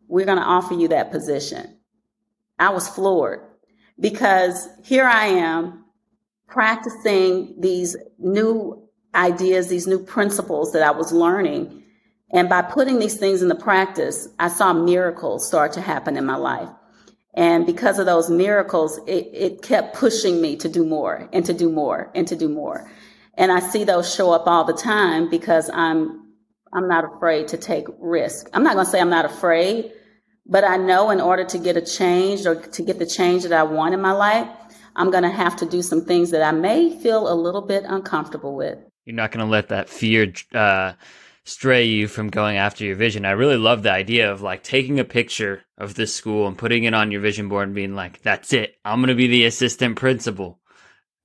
we're 0.07 0.25
going 0.25 0.37
to 0.37 0.43
offer 0.43 0.73
you 0.73 0.89
that 0.89 1.11
position. 1.11 1.77
I 2.59 2.69
was 2.71 2.87
floored 2.89 3.39
because 3.99 4.67
here 4.83 5.05
I 5.05 5.27
am 5.27 5.85
practicing 6.47 7.55
these 7.59 7.95
new 8.19 8.89
ideas, 9.15 9.69
these 9.69 9.87
new 9.87 9.99
principles 10.03 10.73
that 10.73 10.83
I 10.83 10.91
was 10.91 11.13
learning. 11.13 11.80
And 12.33 12.47
by 12.49 12.61
putting 12.61 12.99
these 12.99 13.17
things 13.17 13.41
into 13.41 13.55
practice, 13.55 14.27
I 14.39 14.47
saw 14.47 14.73
miracles 14.73 15.45
start 15.45 15.73
to 15.73 15.81
happen 15.81 16.17
in 16.17 16.25
my 16.25 16.37
life. 16.37 16.69
And 17.33 17.65
because 17.65 17.99
of 17.99 18.05
those 18.05 18.29
miracles, 18.29 18.99
it, 19.07 19.29
it 19.33 19.61
kept 19.61 19.95
pushing 19.95 20.41
me 20.41 20.55
to 20.57 20.69
do 20.69 20.85
more 20.85 21.29
and 21.31 21.45
to 21.45 21.53
do 21.53 21.69
more 21.69 22.11
and 22.13 22.27
to 22.27 22.35
do 22.35 22.49
more. 22.49 22.89
And 23.35 23.51
I 23.51 23.59
see 23.59 23.83
those 23.83 24.13
show 24.13 24.31
up 24.31 24.47
all 24.47 24.65
the 24.65 24.73
time 24.73 25.29
because 25.29 25.69
I'm, 25.73 26.33
I'm 26.73 26.87
not 26.87 27.05
afraid 27.05 27.47
to 27.49 27.57
take 27.57 27.85
risk. 27.99 28.49
I'm 28.53 28.63
not 28.63 28.73
going 28.73 28.85
to 28.85 28.91
say 28.91 28.99
I'm 28.99 29.09
not 29.09 29.25
afraid, 29.25 29.91
but 30.45 30.63
I 30.65 30.77
know 30.77 31.09
in 31.09 31.21
order 31.21 31.45
to 31.45 31.57
get 31.57 31.77
a 31.77 31.81
change 31.81 32.45
or 32.45 32.55
to 32.55 32.81
get 32.81 32.99
the 32.99 33.05
change 33.05 33.43
that 33.43 33.53
I 33.53 33.63
want 33.63 33.93
in 33.93 34.01
my 34.01 34.11
life, 34.11 34.47
I'm 34.97 35.09
going 35.09 35.23
to 35.23 35.29
have 35.29 35.55
to 35.57 35.65
do 35.65 35.81
some 35.81 36.03
things 36.03 36.31
that 36.31 36.43
I 36.43 36.51
may 36.51 36.99
feel 36.99 37.31
a 37.31 37.35
little 37.35 37.61
bit 37.61 37.85
uncomfortable 37.87 38.55
with. 38.55 38.77
You're 39.05 39.15
not 39.15 39.31
going 39.31 39.45
to 39.45 39.49
let 39.49 39.69
that 39.69 39.89
fear, 39.89 40.33
uh, 40.53 40.93
stray 41.43 41.85
you 41.85 42.07
from 42.07 42.29
going 42.29 42.57
after 42.57 42.85
your 42.85 42.95
vision. 42.95 43.25
I 43.25 43.31
really 43.31 43.57
love 43.57 43.83
the 43.83 43.91
idea 43.91 44.31
of 44.31 44.41
like 44.41 44.63
taking 44.63 44.99
a 44.99 45.03
picture 45.03 45.63
of 45.77 45.95
this 45.95 46.15
school 46.15 46.47
and 46.47 46.57
putting 46.57 46.83
it 46.83 46.93
on 46.93 47.11
your 47.11 47.21
vision 47.21 47.49
board 47.49 47.67
and 47.67 47.75
being 47.75 47.95
like, 47.95 48.21
that's 48.21 48.53
it. 48.53 48.75
I'm 48.85 48.99
going 48.99 49.09
to 49.09 49.15
be 49.15 49.27
the 49.27 49.45
assistant 49.45 49.95
principal. 49.95 50.59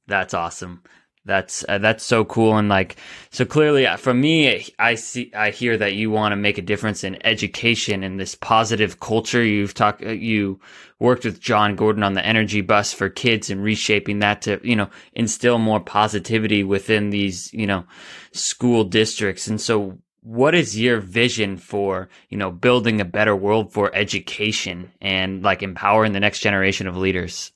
That's 0.07 0.35
awesome. 0.35 0.83
That's 1.27 1.65
uh, 1.69 1.79
that's 1.79 2.05
so 2.05 2.25
cool 2.25 2.57
and 2.57 2.69
like 2.69 2.95
so 3.31 3.45
clearly 3.45 3.85
uh, 3.85 3.97
for 3.97 4.15
me 4.15 4.65
I 4.79 4.95
see 4.95 5.33
I 5.35 5.51
hear 5.51 5.77
that 5.77 5.95
you 5.95 6.09
want 6.09 6.31
to 6.31 6.37
make 6.37 6.57
a 6.57 6.63
difference 6.63 7.03
in 7.03 7.19
education 7.27 8.05
and 8.05 8.19
this 8.19 8.37
positive 8.37 9.01
culture 9.01 9.43
you've 9.43 9.75
talked 9.75 10.05
uh, 10.05 10.11
you 10.11 10.61
worked 11.01 11.25
with 11.25 11.41
Jon 11.41 11.75
Gordon 11.75 12.05
on 12.05 12.13
the 12.13 12.25
energy 12.25 12.61
bus 12.61 12.93
for 12.93 13.11
kids 13.11 13.51
and 13.51 13.61
reshaping 13.61 14.21
that 14.21 14.43
to 14.43 14.61
you 14.63 14.77
know 14.77 14.89
instill 15.15 15.59
more 15.59 15.81
positivity 15.81 16.63
within 16.63 17.11
these 17.11 17.53
you 17.53 17.67
know 17.67 17.85
school 18.31 18.85
districts 18.85 19.49
and 19.49 19.61
so 19.61 19.99
what 20.27 20.57
is 20.57 20.77
your 20.79 20.99
vision 20.99 21.57
for 21.57 22.09
you 22.31 22.37
know 22.37 22.51
building 22.51 23.01
a 23.01 23.05
better 23.05 23.37
world 23.37 23.73
for 23.73 23.95
education 23.95 24.91
and 25.01 25.45
like 25.45 25.63
empowering 25.63 26.13
the 26.13 26.21
next 26.21 26.41
generation 26.41 26.89
of 26.89 26.97
leaders? 26.97 27.53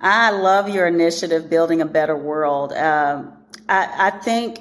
I 0.00 0.32
love 0.32 0.68
your 0.68 0.88
initiative 0.88 1.48
building 1.48 1.80
a 1.80 1.86
better 1.86 2.16
world. 2.16 2.72
Um, 2.72 3.32
I, 3.68 4.08
I 4.08 4.10
think 4.10 4.58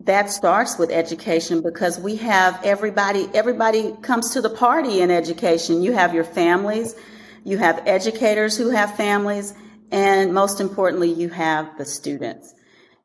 that 0.00 0.30
starts 0.30 0.78
with 0.78 0.90
education 0.90 1.60
because 1.62 2.00
we 2.00 2.16
have 2.16 2.58
everybody 2.64 3.28
everybody 3.34 3.94
comes 4.02 4.32
to 4.32 4.40
the 4.40 4.50
party 4.50 5.00
in 5.00 5.12
education. 5.12 5.80
You 5.82 5.92
have 5.92 6.12
your 6.12 6.24
families 6.24 6.96
you 7.44 7.56
have 7.58 7.82
educators 7.86 8.56
who 8.58 8.70
have 8.70 8.96
families 8.96 9.54
and 9.92 10.34
most 10.34 10.60
importantly 10.60 11.10
you 11.12 11.28
have 11.28 11.78
the 11.78 11.84
students. 11.84 12.52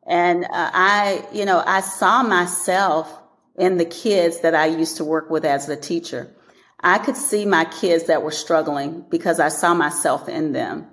And 0.06 0.46
uh, 0.46 0.50
i 0.52 1.26
you 1.32 1.46
know 1.46 1.64
i 1.66 1.82
saw 1.82 2.24
myself 2.24 3.23
and 3.58 3.80
the 3.80 3.86
kids 3.86 4.42
that 4.42 4.56
I 4.56 4.66
used 4.66 4.98
to 4.98 5.04
work 5.04 5.30
with 5.30 5.46
as 5.46 5.70
a 5.70 5.76
teacher. 5.76 6.34
I 6.80 6.98
could 6.98 7.16
see 7.16 7.46
my 7.46 7.66
kids 7.66 8.06
that 8.06 8.24
were 8.24 8.32
struggling 8.32 9.06
because 9.10 9.40
I 9.40 9.50
saw 9.50 9.74
myself 9.74 10.28
in 10.28 10.52
them. 10.52 10.88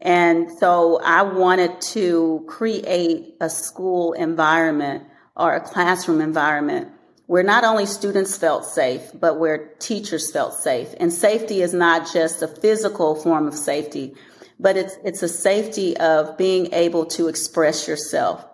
And 0.00 0.50
so 0.58 1.00
I 1.02 1.22
wanted 1.22 1.80
to 1.92 2.44
create 2.46 3.34
a 3.40 3.48
school 3.48 4.12
environment 4.12 5.04
or 5.34 5.54
a 5.54 5.60
classroom 5.60 6.20
environment 6.20 6.88
where 7.26 7.42
not 7.42 7.64
only 7.64 7.86
students 7.86 8.36
felt 8.36 8.66
safe, 8.66 9.00
but 9.14 9.38
where 9.38 9.68
teachers 9.78 10.30
felt 10.30 10.52
safe. 10.52 10.94
And 11.00 11.10
safety 11.12 11.62
is 11.62 11.72
not 11.72 12.12
just 12.12 12.42
a 12.42 12.48
physical 12.48 13.14
form 13.14 13.48
of 13.48 13.54
safety, 13.54 14.14
but 14.60 14.76
it's, 14.76 14.96
it's 15.04 15.22
a 15.22 15.28
safety 15.28 15.96
of 15.96 16.36
being 16.36 16.72
able 16.74 17.06
to 17.06 17.28
express 17.28 17.88
yourself, 17.88 18.44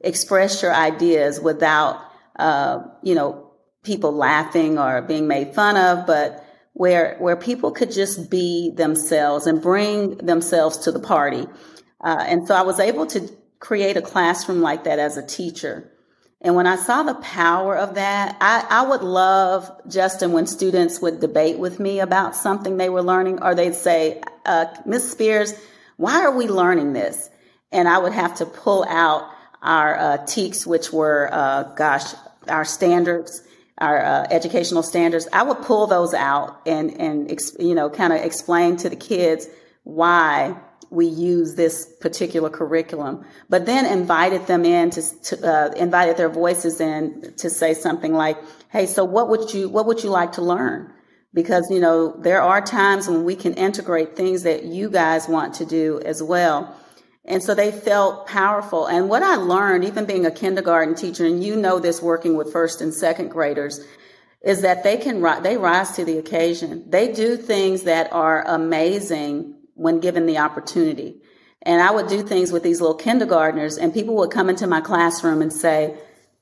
express 0.00 0.62
your 0.62 0.72
ideas 0.72 1.40
without 1.40 2.00
uh, 2.40 2.82
you 3.02 3.14
know, 3.14 3.50
people 3.82 4.12
laughing 4.12 4.78
or 4.78 5.02
being 5.02 5.26
made 5.28 5.54
fun 5.54 5.76
of, 5.76 6.06
but 6.06 6.44
where 6.72 7.16
where 7.18 7.36
people 7.36 7.70
could 7.72 7.90
just 7.90 8.30
be 8.30 8.72
themselves 8.76 9.46
and 9.46 9.60
bring 9.60 10.16
themselves 10.18 10.78
to 10.78 10.92
the 10.92 11.00
party. 11.00 11.46
Uh, 12.00 12.24
and 12.26 12.46
so 12.46 12.54
I 12.54 12.62
was 12.62 12.80
able 12.80 13.06
to 13.06 13.20
create 13.58 13.96
a 13.96 14.02
classroom 14.02 14.60
like 14.60 14.84
that 14.84 14.98
as 14.98 15.16
a 15.16 15.26
teacher. 15.26 15.90
And 16.42 16.54
when 16.54 16.66
I 16.66 16.76
saw 16.76 17.02
the 17.02 17.14
power 17.16 17.76
of 17.76 17.96
that, 17.96 18.36
I, 18.40 18.64
I 18.70 18.88
would 18.88 19.02
love, 19.02 19.70
Justin, 19.88 20.32
when 20.32 20.46
students 20.46 21.00
would 21.02 21.20
debate 21.20 21.58
with 21.58 21.78
me 21.78 22.00
about 22.00 22.34
something 22.34 22.78
they 22.78 22.88
were 22.88 23.02
learning, 23.02 23.42
or 23.42 23.54
they'd 23.54 23.74
say, 23.74 24.22
uh, 24.46 24.64
Miss 24.86 25.10
Spears, 25.10 25.52
why 25.98 26.22
are 26.24 26.34
we 26.34 26.48
learning 26.48 26.94
this? 26.94 27.28
And 27.72 27.86
I 27.86 27.98
would 27.98 28.14
have 28.14 28.36
to 28.36 28.46
pull 28.46 28.86
out 28.88 29.28
our 29.62 29.98
uh, 29.98 30.18
TEKS, 30.24 30.66
which 30.66 30.90
were, 30.92 31.28
uh, 31.30 31.64
gosh, 31.74 32.14
our 32.50 32.64
standards, 32.64 33.42
our 33.78 34.04
uh, 34.04 34.26
educational 34.30 34.82
standards, 34.82 35.28
I 35.32 35.42
would 35.42 35.62
pull 35.62 35.86
those 35.86 36.12
out 36.12 36.60
and, 36.66 37.00
and 37.00 37.40
you 37.58 37.74
know, 37.74 37.88
kind 37.88 38.12
of 38.12 38.20
explain 38.20 38.76
to 38.78 38.90
the 38.90 38.96
kids 38.96 39.46
why 39.84 40.56
we 40.90 41.06
use 41.06 41.54
this 41.54 41.86
particular 42.00 42.50
curriculum, 42.50 43.24
but 43.48 43.64
then 43.64 43.86
invited 43.86 44.46
them 44.46 44.64
in 44.64 44.90
to, 44.90 45.22
to 45.22 45.48
uh, 45.48 45.72
invited 45.76 46.16
their 46.16 46.28
voices 46.28 46.80
in 46.80 47.32
to 47.38 47.48
say 47.48 47.74
something 47.74 48.12
like, 48.12 48.36
"Hey, 48.70 48.86
so 48.86 49.04
what 49.04 49.28
would 49.28 49.54
you 49.54 49.68
what 49.68 49.86
would 49.86 50.02
you 50.02 50.10
like 50.10 50.32
to 50.32 50.42
learn?" 50.42 50.92
Because 51.32 51.70
you 51.70 51.78
know 51.78 52.16
there 52.20 52.42
are 52.42 52.60
times 52.60 53.08
when 53.08 53.24
we 53.24 53.36
can 53.36 53.54
integrate 53.54 54.16
things 54.16 54.42
that 54.42 54.64
you 54.64 54.90
guys 54.90 55.28
want 55.28 55.54
to 55.54 55.64
do 55.64 56.00
as 56.04 56.22
well. 56.22 56.74
And 57.30 57.44
so 57.44 57.54
they 57.54 57.70
felt 57.70 58.26
powerful. 58.26 58.86
And 58.86 59.08
what 59.08 59.22
I 59.22 59.36
learned, 59.36 59.84
even 59.84 60.04
being 60.04 60.26
a 60.26 60.32
kindergarten 60.32 60.96
teacher, 60.96 61.24
and 61.24 61.42
you 61.42 61.54
know 61.54 61.78
this 61.78 62.02
working 62.02 62.36
with 62.36 62.52
first 62.52 62.80
and 62.80 62.92
second 62.92 63.28
graders, 63.28 63.86
is 64.42 64.62
that 64.62 64.82
they 64.82 64.96
can 64.96 65.22
they 65.42 65.56
rise 65.56 65.92
to 65.92 66.04
the 66.04 66.18
occasion. 66.18 66.90
They 66.90 67.12
do 67.12 67.36
things 67.36 67.84
that 67.84 68.12
are 68.12 68.42
amazing 68.46 69.54
when 69.74 70.00
given 70.00 70.26
the 70.26 70.38
opportunity. 70.38 71.20
And 71.62 71.80
I 71.80 71.92
would 71.92 72.08
do 72.08 72.22
things 72.22 72.50
with 72.50 72.64
these 72.64 72.80
little 72.80 72.96
kindergartners, 72.96 73.78
and 73.78 73.94
people 73.94 74.16
would 74.16 74.32
come 74.32 74.50
into 74.50 74.66
my 74.66 74.80
classroom 74.80 75.40
and 75.40 75.52
say, 75.52 75.94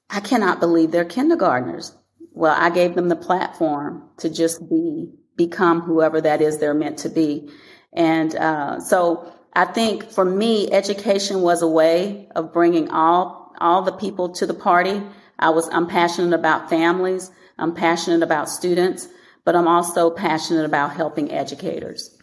"I 0.09 0.21
cannot 0.21 0.59
believe 0.59 0.91
they're 0.91 1.05
kindergartners." 1.05 1.93
Well, 2.33 2.57
I 2.57 2.71
gave 2.71 2.95
them 2.95 3.09
the 3.09 3.17
platform 3.17 4.09
to 4.19 4.31
just 4.31 4.67
be, 4.71 5.11
become 5.37 5.83
whoever 5.83 6.21
that 6.23 6.41
is 6.41 6.59
they're 6.59 6.73
meant 6.73 6.99
to 7.01 7.11
be, 7.11 7.51
and 7.93 8.35
uh, 8.37 8.81
so 8.81 9.33
I 9.59 9.65
think 9.65 10.09
for 10.09 10.25
me, 10.25 10.71
education 10.71 11.43
was 11.43 11.63
a 11.63 11.67
way 11.67 12.29
of 12.37 12.53
bringing 12.53 12.91
all 12.91 13.53
all 13.59 13.83
the 13.83 13.91
people 13.91 14.29
to 14.35 14.47
the 14.47 14.55
party. 14.55 15.03
I 15.37 15.51
was 15.51 15.69
I'm 15.73 15.89
passionate 15.89 16.33
about 16.33 16.71
families. 16.71 17.33
I'm 17.59 17.75
passionate 17.75 18.23
about 18.23 18.49
students, 18.49 19.09
but 19.45 19.57
I'm 19.57 19.67
also 19.67 20.13
passionate 20.13 20.65
about 20.65 20.95
helping 20.95 21.33
educators. 21.33 22.17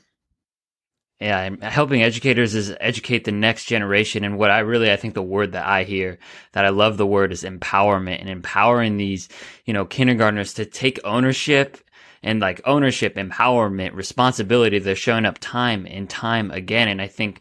Yeah, 1.20 1.50
helping 1.62 2.04
educators 2.04 2.56
is 2.56 2.74
educate 2.80 3.26
the 3.26 3.34
next 3.34 3.66
generation. 3.66 4.24
And 4.24 4.38
what 4.38 4.50
I 4.50 4.60
really, 4.60 4.90
I 4.90 4.96
think 4.96 5.14
the 5.14 5.22
word 5.22 5.52
that 5.52 5.66
I 5.66 5.84
hear 5.84 6.20
that 6.54 6.64
I 6.64 6.70
love 6.70 6.96
the 6.96 7.06
word 7.06 7.34
is 7.34 7.44
empowerment 7.44 8.22
and 8.22 8.30
empowering 8.30 8.96
these, 8.96 9.28
you 9.66 9.74
know, 9.74 9.84
kindergartners 9.84 10.54
to 10.54 10.66
take 10.66 11.02
ownership 11.04 11.80
and 12.26 12.42
like 12.42 12.60
ownership, 12.66 13.16
empowerment, 13.16 13.94
responsibility. 13.94 14.80
They're 14.80 14.96
showing 14.96 15.26
up 15.26 15.38
time 15.40 15.88
and 15.88 16.10
time 16.10 16.50
again. 16.50 16.88
And 16.88 17.00
I 17.00 17.08
think 17.08 17.40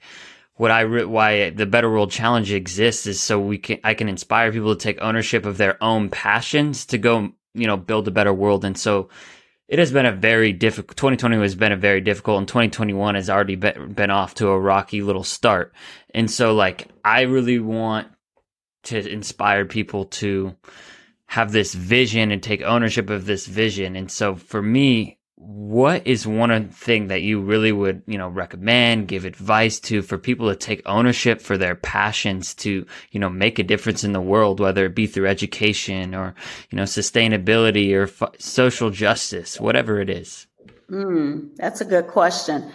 what 0.57 0.71
I 0.71 0.83
re- 0.83 1.07
why 1.07 1.51
the 1.51 1.67
Better 1.67 1.91
World 1.91 2.13
Challenge 2.13 2.53
exists 2.53 3.07
is 3.07 3.21
so 3.21 3.41
we 3.41 3.59
can 3.59 3.81
I 3.83 3.95
can 3.95 4.09
inspire 4.09 4.53
people 4.53 4.77
to 4.77 4.81
take 4.81 5.01
ownership 5.01 5.47
of 5.47 5.57
their 5.57 5.83
own 5.83 6.11
passions 6.11 6.85
to 6.87 6.99
go 6.99 7.33
you 7.55 7.67
know 7.67 7.79
build 7.79 8.07
a 8.07 8.13
better 8.13 8.33
world. 8.33 8.65
And 8.65 8.79
so 8.79 9.09
it 9.67 9.79
has 9.79 9.91
been 9.91 10.05
a 10.05 10.13
very 10.13 10.53
difficult 10.53 10.99
2020 10.99 11.39
has 11.39 11.55
been 11.55 11.73
a 11.73 11.77
very 11.77 12.03
difficult 12.03 12.39
and 12.39 12.47
2021 12.47 13.15
has 13.15 13.31
already 13.31 13.57
been, 13.57 13.95
been 13.95 14.11
off 14.11 14.35
to 14.35 14.49
a 14.49 14.61
rocky 14.61 15.01
little 15.01 15.25
start 15.25 15.73
and 16.13 16.31
so 16.31 16.55
like 16.55 16.89
i 17.03 17.23
really 17.23 17.59
want 17.59 18.07
to 18.83 19.11
inspire 19.11 19.65
people 19.65 20.05
to 20.05 20.55
have 21.35 21.51
this 21.51 21.75
vision 21.75 22.31
and 22.31 22.41
take 22.41 22.63
ownership 22.63 23.11
of 23.11 23.27
this 23.27 23.47
vision. 23.47 23.97
And 23.97 24.09
so 24.09 24.37
for 24.37 24.63
me 24.63 25.19
what 25.37 26.07
is 26.07 26.29
one 26.29 26.69
thing 26.69 27.09
that 27.09 27.23
you 27.23 27.41
really 27.41 27.73
would 27.73 28.03
you 28.07 28.17
know 28.17 28.29
recommend 28.29 29.09
give 29.09 29.25
advice 29.25 29.81
to 29.81 30.01
for 30.01 30.17
people 30.17 30.49
to 30.49 30.55
take 30.55 30.81
ownership 30.87 31.41
for 31.41 31.59
their 31.59 31.75
passions 31.75 32.55
to 32.55 32.87
you 33.11 33.21
know 33.21 33.29
make 33.29 33.59
a 33.59 33.65
difference 33.65 34.05
in 34.05 34.13
the 34.13 34.21
world 34.21 34.61
whether 34.61 34.87
it 34.87 34.95
be 34.95 35.07
through 35.09 35.27
education 35.27 36.15
or 36.15 36.35
you 36.71 36.77
know 36.77 36.85
sustainability 36.85 37.93
or 37.93 38.05
f- 38.05 38.37
social 38.39 38.91
justice 38.91 39.61
whatever 39.61 40.01
it 40.01 40.09
is? 40.09 40.47
Mm, 40.89 41.55
that's 41.57 41.81
a 41.81 41.85
good 41.85 42.07
question. 42.07 42.71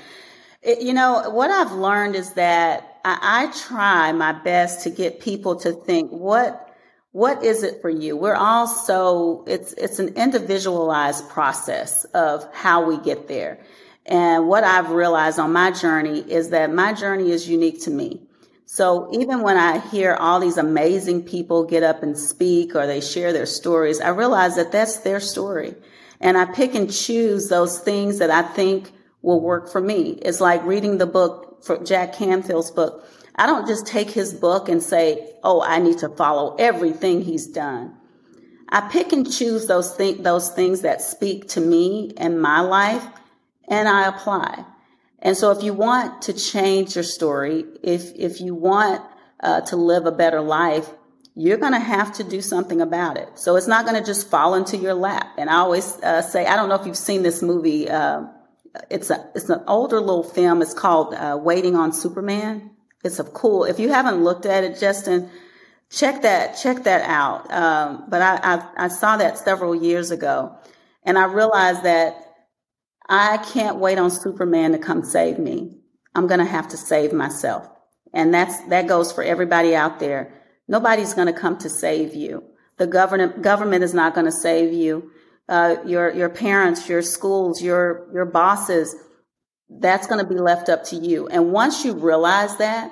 It, 0.61 0.81
you 0.81 0.93
know 0.93 1.29
what 1.29 1.49
i've 1.49 1.71
learned 1.71 2.15
is 2.15 2.33
that 2.33 2.99
I, 3.05 3.47
I 3.47 3.57
try 3.57 4.11
my 4.11 4.33
best 4.33 4.83
to 4.83 4.89
get 4.89 5.21
people 5.21 5.55
to 5.61 5.71
think 5.71 6.11
what 6.11 6.68
what 7.11 7.43
is 7.43 7.63
it 7.63 7.81
for 7.81 7.89
you? 7.89 8.15
We're 8.15 8.35
all 8.35 8.67
so 8.67 9.43
it's 9.47 9.73
it's 9.73 9.99
an 9.99 10.09
individualized 10.09 11.27
process 11.29 12.03
of 12.05 12.47
how 12.53 12.85
we 12.85 12.97
get 12.97 13.27
there. 13.27 13.59
And 14.05 14.47
what 14.47 14.63
i've 14.63 14.91
realized 14.91 15.39
on 15.39 15.51
my 15.51 15.71
journey 15.71 16.19
is 16.19 16.49
that 16.49 16.73
my 16.73 16.93
journey 16.93 17.31
is 17.31 17.49
unique 17.49 17.81
to 17.83 17.91
me. 17.91 18.21
So 18.65 19.09
even 19.11 19.41
when 19.41 19.57
i 19.57 19.79
hear 19.79 20.13
all 20.13 20.39
these 20.39 20.57
amazing 20.57 21.23
people 21.23 21.63
get 21.65 21.81
up 21.81 22.03
and 22.03 22.17
speak 22.17 22.75
or 22.75 22.85
they 22.85 23.01
share 23.01 23.33
their 23.33 23.47
stories 23.47 23.99
i 23.99 24.09
realize 24.09 24.55
that 24.55 24.71
that's 24.71 24.97
their 24.97 25.19
story. 25.19 25.75
And 26.21 26.37
i 26.37 26.45
pick 26.45 26.75
and 26.75 26.91
choose 26.91 27.49
those 27.49 27.79
things 27.79 28.19
that 28.19 28.29
i 28.29 28.43
think 28.43 28.91
will 29.21 29.41
work 29.41 29.69
for 29.69 29.81
me. 29.81 30.11
It's 30.21 30.39
like 30.39 30.63
reading 30.63 30.97
the 30.97 31.05
book 31.05 31.48
for 31.61 31.83
jack 31.83 32.13
canfield's 32.13 32.71
book 32.71 33.05
I 33.39 33.45
don't 33.45 33.67
just 33.67 33.87
take 33.87 34.11
his 34.11 34.33
book 34.33 34.67
and 34.67 34.83
say, 34.83 35.33
oh, 35.43 35.61
I 35.61 35.79
need 35.79 35.99
to 35.99 36.09
follow 36.09 36.57
everything 36.59 37.21
he's 37.21 37.47
done. 37.47 37.95
I 38.67 38.81
pick 38.81 39.13
and 39.13 39.31
choose 39.31 39.65
those, 39.65 39.95
th- 39.95 40.17
those 40.17 40.49
things 40.49 40.81
that 40.81 41.01
speak 41.01 41.47
to 41.49 41.61
me 41.61 42.11
and 42.17 42.41
my 42.41 42.59
life, 42.59 43.03
and 43.69 43.87
I 43.87 44.09
apply. 44.09 44.65
And 45.19 45.37
so 45.37 45.51
if 45.51 45.63
you 45.63 45.73
want 45.73 46.23
to 46.23 46.33
change 46.33 46.95
your 46.95 47.05
story, 47.05 47.63
if, 47.81 48.11
if 48.15 48.41
you 48.41 48.55
want 48.55 49.01
uh, 49.39 49.61
to 49.61 49.77
live 49.77 50.05
a 50.05 50.11
better 50.11 50.41
life, 50.41 50.89
you're 51.33 51.57
going 51.57 51.71
to 51.71 51.79
have 51.79 52.11
to 52.15 52.25
do 52.25 52.41
something 52.41 52.81
about 52.81 53.15
it. 53.15 53.39
So 53.39 53.55
it's 53.55 53.67
not 53.67 53.85
going 53.85 53.97
to 53.97 54.05
just 54.05 54.29
fall 54.29 54.55
into 54.55 54.75
your 54.75 54.93
lap. 54.95 55.27
And 55.37 55.49
I 55.49 55.55
always 55.55 55.97
uh, 56.03 56.21
say, 56.21 56.45
I 56.45 56.57
don't 56.57 56.67
know 56.67 56.75
if 56.75 56.85
you've 56.85 56.97
seen 56.97 57.23
this 57.23 57.41
movie. 57.41 57.89
Uh, 57.89 58.23
it's 58.89 59.09
a 59.09 59.29
it's 59.35 59.49
an 59.49 59.63
older 59.67 59.99
little 59.99 60.23
film. 60.23 60.61
It's 60.61 60.73
called 60.73 61.13
uh, 61.13 61.37
Waiting 61.41 61.75
on 61.75 61.93
Superman. 61.93 62.71
It's 63.03 63.19
a 63.19 63.23
cool. 63.23 63.63
If 63.63 63.79
you 63.79 63.89
haven't 63.89 64.23
looked 64.23 64.45
at 64.45 64.63
it, 64.63 64.79
Justin, 64.79 65.29
check 65.89 66.21
that 66.23 66.53
check 66.61 66.83
that 66.83 67.01
out. 67.09 67.51
Um, 67.51 68.05
but 68.09 68.21
I, 68.21 68.39
I 68.43 68.85
I 68.85 68.87
saw 68.89 69.17
that 69.17 69.37
several 69.37 69.75
years 69.75 70.11
ago, 70.11 70.57
and 71.03 71.17
I 71.17 71.25
realized 71.25 71.83
that 71.83 72.15
I 73.07 73.37
can't 73.37 73.77
wait 73.77 73.97
on 73.97 74.11
Superman 74.11 74.73
to 74.73 74.77
come 74.77 75.03
save 75.03 75.39
me. 75.39 75.77
I'm 76.15 76.27
to 76.39 76.45
have 76.45 76.69
to 76.69 76.77
save 76.77 77.13
myself, 77.13 77.67
and 78.13 78.33
that's 78.33 78.59
that 78.69 78.87
goes 78.87 79.11
for 79.11 79.23
everybody 79.23 79.75
out 79.75 79.99
there. 79.99 80.33
Nobody's 80.67 81.13
to 81.27 81.39
come 81.39 81.57
to 81.59 81.69
save 81.69 82.13
you. 82.13 82.43
The 82.77 82.87
government 82.87 83.41
government 83.41 83.83
is 83.83 83.93
not 83.93 84.13
to 84.25 84.31
save 84.31 84.73
you. 84.73 85.11
Uh, 85.49 85.77
your 85.85 86.13
your 86.13 86.29
parents, 86.29 86.87
your 86.87 87.01
schools, 87.01 87.61
your 87.61 88.07
your 88.13 88.25
bosses 88.25 88.95
that's 89.69 90.07
going 90.07 90.23
to 90.23 90.27
be 90.27 90.39
left 90.39 90.69
up 90.69 90.83
to 90.85 90.95
you. 90.95 91.27
And 91.27 91.51
once 91.51 91.85
you 91.85 91.93
realize 91.93 92.57
that, 92.57 92.91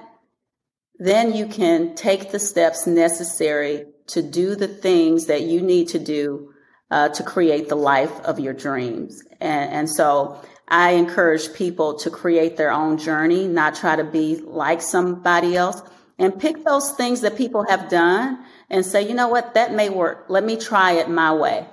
then 0.99 1.33
you 1.33 1.47
can 1.47 1.95
take 1.95 2.31
the 2.31 2.39
steps 2.39 2.85
necessary 2.85 3.85
to 4.07 4.21
do 4.21 4.55
the 4.55 4.67
things 4.67 5.25
that 5.25 5.41
you 5.41 5.61
need 5.61 5.89
to 5.89 5.99
do 5.99 6.53
uh, 6.91 7.09
to 7.09 7.23
create 7.23 7.67
the 7.67 7.75
life 7.75 8.19
of 8.21 8.39
your 8.39 8.53
dreams. 8.53 9.23
And, 9.41 9.71
and 9.71 9.89
so 9.89 10.39
I 10.67 10.91
encourage 10.91 11.53
people 11.53 11.95
to 11.99 12.09
create 12.09 12.57
their 12.57 12.71
own 12.71 12.97
journey, 12.97 13.47
not 13.47 13.75
try 13.75 13.95
to 13.95 14.03
be 14.03 14.37
like 14.37 14.81
somebody 14.81 15.55
else, 15.55 15.81
and 16.17 16.39
pick 16.39 16.63
those 16.63 16.91
things 16.91 17.21
that 17.21 17.37
people 17.37 17.65
have 17.67 17.89
done 17.89 18.43
and 18.69 18.85
say, 18.85 19.07
you 19.07 19.13
know 19.13 19.27
what, 19.27 19.53
that 19.55 19.73
may 19.73 19.89
work. 19.89 20.25
Let 20.29 20.43
me 20.43 20.57
try 20.57 20.93
it 20.93 21.09
my 21.09 21.33
way. 21.33 21.67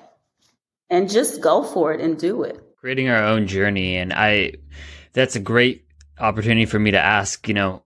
And 0.91 1.11
just 1.11 1.41
go 1.41 1.63
for 1.63 1.93
it 1.93 2.01
and 2.01 2.19
do 2.19 2.43
it. 2.43 2.61
Creating 2.79 3.09
our 3.09 3.23
own 3.23 3.47
journey. 3.47 3.97
And 3.97 4.13
I, 4.13 4.55
that's 5.13 5.37
a 5.37 5.41
great 5.41 5.87
opportunity 6.19 6.67
for 6.67 6.79
me 6.79 6.91
to 6.91 6.99
ask, 6.99 7.49
you 7.49 7.55
know, 7.55 7.83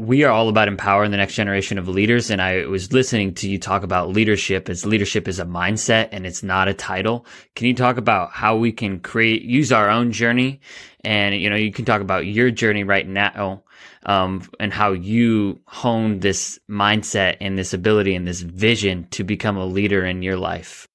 we 0.00 0.24
are 0.24 0.32
all 0.32 0.48
about 0.48 0.68
empowering 0.68 1.10
the 1.10 1.18
next 1.18 1.34
generation 1.34 1.76
of 1.76 1.86
leaders. 1.86 2.30
And 2.30 2.40
I 2.40 2.64
was 2.66 2.92
listening 2.92 3.34
to 3.34 3.50
you 3.50 3.58
talk 3.58 3.82
about 3.82 4.08
leadership 4.08 4.70
as 4.70 4.86
leadership 4.86 5.28
is 5.28 5.38
a 5.38 5.44
mindset 5.44 6.08
and 6.10 6.26
it's 6.26 6.42
not 6.42 6.68
a 6.68 6.74
title. 6.74 7.26
Can 7.54 7.66
you 7.66 7.74
talk 7.74 7.98
about 7.98 8.30
how 8.32 8.56
we 8.56 8.72
can 8.72 9.00
create, 9.00 9.42
use 9.42 9.72
our 9.72 9.90
own 9.90 10.10
journey? 10.10 10.60
And, 11.04 11.34
you 11.34 11.50
know, 11.50 11.56
you 11.56 11.70
can 11.70 11.84
talk 11.84 12.00
about 12.00 12.26
your 12.26 12.50
journey 12.50 12.82
right 12.82 13.06
now, 13.06 13.62
um, 14.06 14.42
and 14.58 14.72
how 14.72 14.92
you 14.92 15.60
honed 15.66 16.22
this 16.22 16.58
mindset 16.68 17.36
and 17.40 17.58
this 17.58 17.74
ability 17.74 18.14
and 18.14 18.26
this 18.26 18.40
vision 18.40 19.06
to 19.10 19.22
become 19.22 19.58
a 19.58 19.66
leader 19.66 20.04
in 20.04 20.22
your 20.22 20.36
life. 20.36 20.88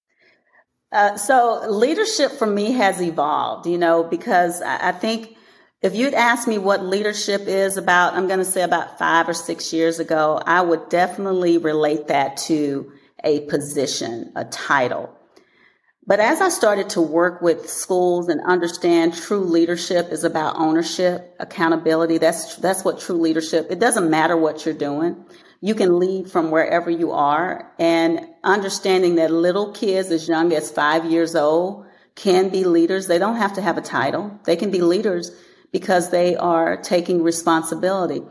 Uh, 0.95 1.17
so 1.17 1.62
leadership 1.69 2.31
for 2.31 2.47
me 2.47 2.71
has 2.71 3.01
evolved, 3.01 3.67
you 3.67 3.77
know, 3.77 4.01
because 4.01 4.62
I, 4.62 4.89
I 4.89 4.91
think 4.93 5.36
if 5.81 5.93
you'd 5.93 6.13
asked 6.13 6.47
me 6.47 6.58
what 6.58 6.86
leadership 6.86 7.41
is 7.47 7.75
about, 7.75 8.13
I'm 8.13 8.27
going 8.27 8.39
to 8.39 8.45
say 8.45 8.62
about 8.62 8.97
five 8.97 9.27
or 9.27 9.34
six 9.34 9.73
years 9.73 9.99
ago, 9.99 10.41
I 10.45 10.62
would 10.62 10.88
definitely 10.88 11.58
relate 11.58 12.08
that 12.08 12.38
to 12.47 12.93
a 13.25 13.41
position, 13.41 14.31
a 14.38 14.45
title. 14.45 15.13
But 16.07 16.19
as 16.19 16.39
I 16.39 16.49
started 16.49 16.89
to 16.89 17.01
work 17.01 17.41
with 17.41 17.67
schools 17.67 18.29
and 18.29 18.39
understand 18.41 19.15
true 19.15 19.43
leadership 19.43 20.11
is 20.11 20.23
about 20.23 20.55
ownership, 20.55 21.35
accountability, 21.39 22.19
that's, 22.19 22.57
that's 22.57 22.85
what 22.85 22.99
true 22.99 23.17
leadership, 23.17 23.67
it 23.71 23.79
doesn't 23.79 24.09
matter 24.09 24.37
what 24.37 24.65
you're 24.65 24.75
doing. 24.75 25.25
You 25.61 25.73
can 25.73 25.97
lead 25.97 26.29
from 26.29 26.51
wherever 26.51 26.91
you 26.91 27.11
are 27.11 27.71
and 27.79 28.19
understanding 28.43 29.15
that 29.15 29.31
little 29.31 29.71
kids 29.71 30.11
as 30.11 30.27
young 30.27 30.53
as 30.53 30.69
five 30.69 31.05
years 31.05 31.35
old 31.35 31.87
can 32.13 32.49
be 32.49 32.65
leaders. 32.65 33.07
They 33.07 33.17
don't 33.17 33.37
have 33.37 33.53
to 33.53 33.61
have 33.61 33.77
a 33.77 33.81
title. 33.81 34.39
They 34.43 34.55
can 34.55 34.69
be 34.69 34.81
leaders 34.81 35.31
because 35.71 36.11
they 36.11 36.35
are 36.35 36.77
taking 36.77 37.23
responsibility. 37.23 38.21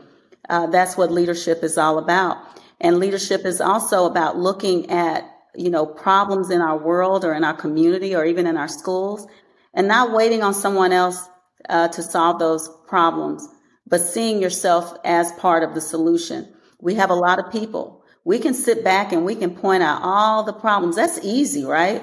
Uh, 0.47 0.67
that's 0.67 0.95
what 0.95 1.11
leadership 1.11 1.61
is 1.61 1.77
all 1.77 1.97
about. 1.97 2.37
And 2.79 2.99
leadership 2.99 3.45
is 3.45 3.59
also 3.59 4.05
about 4.05 4.37
looking 4.37 4.89
at, 4.89 5.29
you 5.57 5.69
know, 5.69 5.85
problems 5.85 6.49
in 6.49 6.61
our 6.61 6.77
world 6.77 7.25
or 7.25 7.33
in 7.33 7.43
our 7.43 7.53
community 7.53 8.15
or 8.15 8.25
even 8.25 8.47
in 8.47 8.57
our 8.57 8.67
schools 8.67 9.27
and 9.73 9.87
not 9.87 10.11
waiting 10.11 10.43
on 10.43 10.53
someone 10.53 10.91
else 10.91 11.27
uh, 11.69 11.87
to 11.89 12.03
solve 12.03 12.39
those 12.39 12.69
problems, 12.87 13.47
but 13.87 14.01
seeing 14.01 14.41
yourself 14.41 14.93
as 15.03 15.31
part 15.33 15.63
of 15.63 15.73
the 15.73 15.81
solution. 15.81 16.53
We 16.79 16.95
have 16.95 17.09
a 17.09 17.15
lot 17.15 17.39
of 17.39 17.51
people. 17.51 18.03
We 18.23 18.39
can 18.39 18.53
sit 18.53 18.83
back 18.83 19.11
and 19.11 19.25
we 19.25 19.35
can 19.35 19.55
point 19.55 19.83
out 19.83 20.01
all 20.01 20.43
the 20.43 20.53
problems. 20.53 20.95
That's 20.95 21.19
easy, 21.23 21.63
right? 21.63 22.01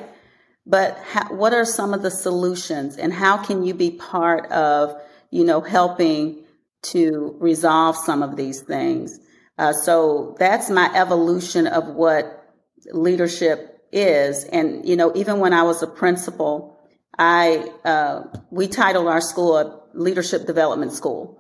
But 0.67 0.99
how, 0.99 1.35
what 1.35 1.53
are 1.53 1.65
some 1.65 1.93
of 1.95 2.03
the 2.03 2.11
solutions 2.11 2.97
and 2.97 3.13
how 3.13 3.37
can 3.37 3.65
you 3.65 3.75
be 3.75 3.91
part 3.91 4.51
of 4.53 5.01
you 5.33 5.45
know, 5.45 5.61
helping 5.61 6.45
to 6.83 7.37
resolve 7.41 7.97
some 7.97 8.23
of 8.23 8.37
these 8.37 8.61
things. 8.61 9.19
Uh, 9.59 9.73
so 9.73 10.37
that's 10.39 10.71
my 10.71 10.91
evolution 10.95 11.67
of 11.67 11.89
what 11.89 12.42
leadership 12.91 13.85
is. 13.93 14.45
And, 14.45 14.89
you 14.89 14.97
know, 14.97 15.13
even 15.15 15.39
when 15.39 15.53
I 15.53 15.63
was 15.63 15.83
a 15.83 15.87
principal, 15.87 16.79
I, 17.19 17.71
uh, 17.85 18.25
we 18.51 18.69
titled 18.69 19.07
our 19.07 19.21
school 19.21 19.57
a 19.57 19.81
leadership 19.95 20.47
development 20.47 20.93
school, 20.93 21.39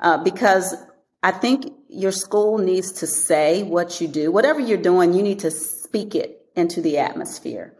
uh, 0.00 0.22
because 0.22 0.74
I 1.22 1.30
think 1.30 1.72
your 1.88 2.12
school 2.12 2.58
needs 2.58 2.92
to 2.92 3.06
say 3.06 3.62
what 3.62 4.00
you 4.00 4.08
do. 4.08 4.30
Whatever 4.30 4.60
you're 4.60 4.76
doing, 4.76 5.14
you 5.14 5.22
need 5.22 5.38
to 5.40 5.50
speak 5.50 6.14
it 6.14 6.46
into 6.54 6.82
the 6.82 6.98
atmosphere. 6.98 7.74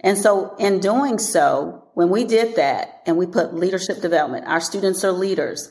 And 0.00 0.18
so 0.18 0.54
in 0.58 0.80
doing 0.80 1.18
so, 1.18 1.88
when 1.94 2.10
we 2.10 2.24
did 2.24 2.56
that 2.56 3.02
and 3.06 3.16
we 3.16 3.26
put 3.26 3.54
leadership 3.54 4.00
development, 4.00 4.46
our 4.46 4.60
students 4.60 5.04
are 5.04 5.12
leaders. 5.12 5.70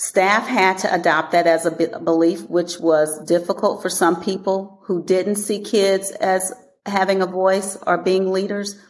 Staff 0.00 0.46
had 0.46 0.78
to 0.78 0.94
adopt 0.94 1.32
that 1.32 1.48
as 1.48 1.66
a 1.66 1.72
belief, 1.72 2.48
which 2.48 2.78
was 2.78 3.18
difficult 3.26 3.82
for 3.82 3.90
some 3.90 4.22
people 4.22 4.78
who 4.84 5.02
didn't 5.04 5.34
see 5.34 5.60
kids 5.60 6.12
as 6.12 6.54
having 6.86 7.20
a 7.20 7.26
voice 7.26 7.76
or 7.84 7.98
being 7.98 8.30
leaders. 8.30 8.80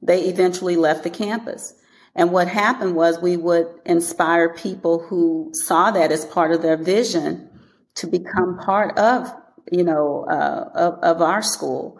They 0.00 0.22
eventually 0.26 0.76
left 0.76 1.02
the 1.02 1.10
campus. 1.10 1.74
And 2.14 2.30
what 2.30 2.46
happened 2.46 2.94
was 2.94 3.20
we 3.20 3.36
would 3.36 3.66
inspire 3.84 4.54
people 4.54 5.00
who 5.00 5.50
saw 5.52 5.90
that 5.90 6.12
as 6.12 6.24
part 6.26 6.52
of 6.52 6.62
their 6.62 6.76
vision 6.76 7.50
to 7.96 8.06
become 8.06 8.56
part 8.64 8.96
of, 8.96 9.34
you 9.72 9.82
know, 9.82 10.26
uh, 10.30 10.70
of, 10.76 10.94
of 11.02 11.22
our 11.22 11.42
school. 11.42 11.98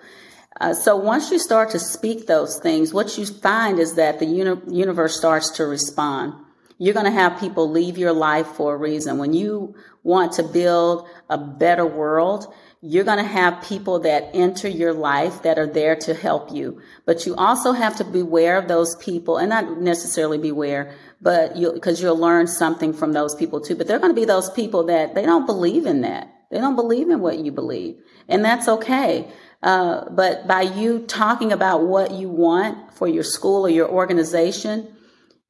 Uh, 0.60 0.72
so 0.72 0.94
once 0.94 1.32
you 1.32 1.40
start 1.40 1.70
to 1.70 1.80
speak 1.80 2.28
those 2.28 2.60
things, 2.60 2.94
what 2.94 3.18
you 3.18 3.26
find 3.26 3.80
is 3.80 3.94
that 3.94 4.20
the 4.20 4.26
uni- 4.26 4.62
universe 4.68 5.16
starts 5.16 5.50
to 5.50 5.64
respond. 5.66 6.34
You're 6.78 6.94
going 6.94 7.06
to 7.06 7.12
have 7.12 7.38
people 7.38 7.70
leave 7.70 7.98
your 7.98 8.12
life 8.12 8.46
for 8.46 8.74
a 8.74 8.78
reason. 8.78 9.18
When 9.18 9.32
you 9.32 9.74
want 10.02 10.32
to 10.32 10.42
build 10.42 11.06
a 11.30 11.38
better 11.38 11.86
world, 11.86 12.52
you're 12.80 13.04
going 13.04 13.18
to 13.18 13.24
have 13.24 13.62
people 13.62 14.00
that 14.00 14.30
enter 14.34 14.66
your 14.68 14.92
life 14.92 15.42
that 15.42 15.58
are 15.58 15.68
there 15.68 15.94
to 15.94 16.14
help 16.14 16.52
you. 16.52 16.80
But 17.06 17.24
you 17.24 17.36
also 17.36 17.70
have 17.72 17.96
to 17.96 18.04
beware 18.04 18.58
of 18.58 18.66
those 18.66 18.96
people 18.96 19.38
and 19.38 19.50
not 19.50 19.80
necessarily 19.80 20.38
beware, 20.38 20.92
but 21.20 21.56
you, 21.56 21.72
because 21.72 22.02
you'll 22.02 22.18
learn 22.18 22.48
something 22.48 22.92
from 22.92 23.12
those 23.12 23.36
people 23.36 23.60
too. 23.60 23.76
But 23.76 23.86
they're 23.86 24.00
going 24.00 24.10
to 24.10 24.20
be 24.20 24.24
those 24.24 24.50
people 24.50 24.84
that 24.86 25.14
they 25.14 25.24
don't 25.24 25.46
believe 25.46 25.86
in 25.86 26.00
that. 26.00 26.28
They 26.50 26.58
don't 26.58 26.74
believe 26.74 27.08
in 27.08 27.20
what 27.20 27.38
you 27.38 27.52
believe. 27.52 27.96
And 28.28 28.44
that's 28.44 28.66
okay. 28.66 29.30
Uh, 29.62 30.10
but 30.10 30.48
by 30.48 30.62
you 30.62 31.00
talking 31.06 31.52
about 31.52 31.84
what 31.84 32.10
you 32.10 32.28
want 32.28 32.92
for 32.94 33.06
your 33.06 33.22
school 33.22 33.64
or 33.64 33.70
your 33.70 33.88
organization, 33.88 34.92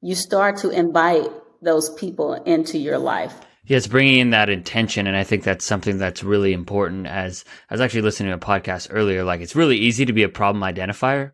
you 0.03 0.15
start 0.15 0.57
to 0.57 0.69
invite 0.69 1.31
those 1.61 1.89
people 1.91 2.33
into 2.33 2.77
your 2.77 2.97
life. 2.97 3.33
Yeah, 3.65 3.77
it's 3.77 3.87
bringing 3.87 4.19
in 4.19 4.29
that 4.31 4.49
intention, 4.49 5.07
and 5.07 5.15
I 5.15 5.23
think 5.23 5.43
that's 5.43 5.63
something 5.63 5.97
that's 5.97 6.21
really 6.21 6.51
important. 6.51 7.07
As 7.07 7.45
I 7.69 7.73
was 7.73 7.81
actually 7.81 8.01
listening 8.01 8.29
to 8.31 8.35
a 8.35 8.39
podcast 8.39 8.89
earlier, 8.91 9.23
like 9.23 9.39
it's 9.39 9.55
really 9.55 9.77
easy 9.77 10.05
to 10.05 10.11
be 10.11 10.23
a 10.23 10.29
problem 10.29 10.61
identifier, 10.61 11.31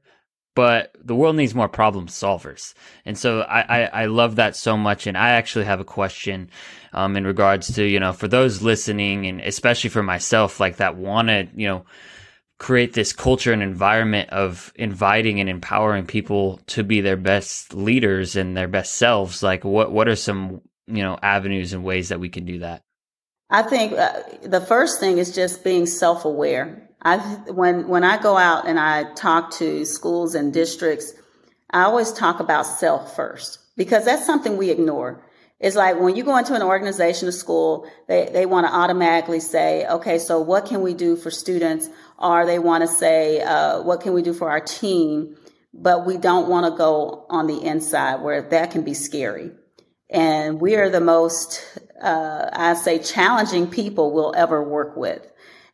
but 0.54 0.96
the 1.04 1.16
world 1.16 1.36
needs 1.36 1.56
more 1.56 1.68
problem 1.68 2.06
solvers. 2.06 2.76
And 3.06 3.18
so 3.18 3.42
I, 3.42 3.62
I, 3.62 3.84
I 3.86 4.06
love 4.06 4.36
that 4.36 4.56
so 4.56 4.78
much. 4.78 5.08
And 5.08 5.18
I 5.18 5.30
actually 5.30 5.66
have 5.66 5.80
a 5.80 5.86
question 5.86 6.52
um, 6.94 7.18
in 7.18 7.26
regards 7.26 7.74
to 7.74 7.84
you 7.84 8.00
know 8.00 8.14
for 8.14 8.28
those 8.28 8.62
listening, 8.62 9.26
and 9.26 9.42
especially 9.42 9.90
for 9.90 10.04
myself, 10.04 10.60
like 10.60 10.78
that 10.78 10.96
want 10.96 11.30
to 11.30 11.48
you 11.56 11.68
know 11.68 11.86
create 12.60 12.94
this 12.94 13.14
culture 13.14 13.54
and 13.54 13.64
environment 13.64 14.30
of 14.30 14.72
inviting 14.76 15.40
and 15.40 15.50
empowering 15.50 16.06
people 16.06 16.60
to 16.68 16.84
be 16.84 17.02
their 17.02 17.18
best 17.18 17.74
leaders 17.74 18.36
and 18.36 18.56
their 18.56 18.68
best 18.68 18.96
selves. 18.96 19.42
Like 19.42 19.64
what 19.64 19.92
what 19.92 20.08
are 20.08 20.16
some 20.16 20.62
you 20.86 21.02
know 21.02 21.18
avenues 21.24 21.74
and 21.74 21.84
ways 21.84 22.10
that 22.10 22.20
we 22.20 22.30
can 22.30 22.46
do 22.46 22.60
that? 22.60 22.84
I 23.50 23.64
think 23.64 23.94
uh, 23.94 24.22
the 24.44 24.62
first 24.62 25.00
thing 25.00 25.18
is 25.18 25.34
just 25.34 25.64
being 25.64 25.86
self-aware. 25.88 26.88
I 27.02 27.18
when 27.48 27.88
when 27.88 28.04
i 28.04 28.22
go 28.22 28.36
out 28.36 28.68
and 28.68 28.78
i 28.78 29.14
talk 29.14 29.52
to 29.52 29.86
schools 29.86 30.36
and 30.36 30.54
districts 30.54 31.14
i 31.72 31.84
always 31.84 32.12
talk 32.12 32.42
about 32.42 32.64
self 32.64 33.16
first 33.16 33.60
because 33.78 34.04
that's 34.04 34.26
something 34.26 34.58
we 34.58 34.70
ignore. 34.70 35.24
It's 35.60 35.76
like 35.76 36.00
when 36.00 36.16
you 36.16 36.24
go 36.24 36.38
into 36.38 36.54
an 36.54 36.62
organization, 36.62 37.28
a 37.28 37.32
school, 37.32 37.90
they, 38.08 38.30
they 38.32 38.46
want 38.46 38.68
to 38.68 38.74
automatically 38.74 39.40
say, 39.42 39.86
okay, 39.88 40.18
so 40.20 40.40
what 40.40 40.66
can 40.66 40.82
we 40.82 40.94
do 40.94 41.16
for 41.16 41.32
students? 41.32 41.90
Or 42.20 42.46
they 42.46 42.60
want 42.60 42.82
to 42.82 42.88
say, 42.88 43.42
uh, 43.42 43.82
what 43.82 44.02
can 44.02 44.14
we 44.14 44.22
do 44.22 44.34
for 44.34 44.52
our 44.52 44.60
team? 44.60 45.38
But 45.74 46.06
we 46.06 46.18
don't 46.18 46.50
want 46.50 46.66
to 46.66 46.78
go 46.78 47.26
on 47.30 47.48
the 47.48 47.64
inside 47.64 48.22
where 48.22 48.42
that 48.42 48.72
can 48.72 48.84
be 48.84 48.94
scary. 48.94 49.52
And 50.10 50.60
we 50.60 50.76
are 50.76 50.90
the 50.90 51.00
most, 51.00 51.80
uh, 52.02 52.50
I 52.52 52.74
say, 52.74 53.00
challenging 53.00 53.68
people 53.68 54.12
we'll 54.12 54.34
ever 54.36 54.62
work 54.62 54.98
with. 54.98 55.26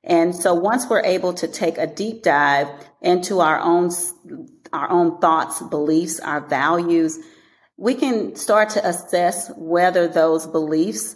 And 0.03 0.36
so 0.36 0.53
once 0.53 0.86
we're 0.88 1.03
able 1.03 1.34
to 1.34 1.47
take 1.47 1.79
a 1.79 1.88
deep 1.88 2.21
dive 2.21 2.67
into 3.01 3.39
our 3.39 3.60
own, 3.60 3.89
our 4.71 4.89
own 4.91 5.19
thoughts, 5.19 5.63
beliefs, 5.63 6.19
our 6.19 6.41
values, 6.41 7.17
we 7.77 7.95
can 7.95 8.36
start 8.36 8.69
to 8.71 8.88
assess 8.88 9.49
whether 9.58 10.08
those 10.08 10.45
beliefs, 10.45 11.15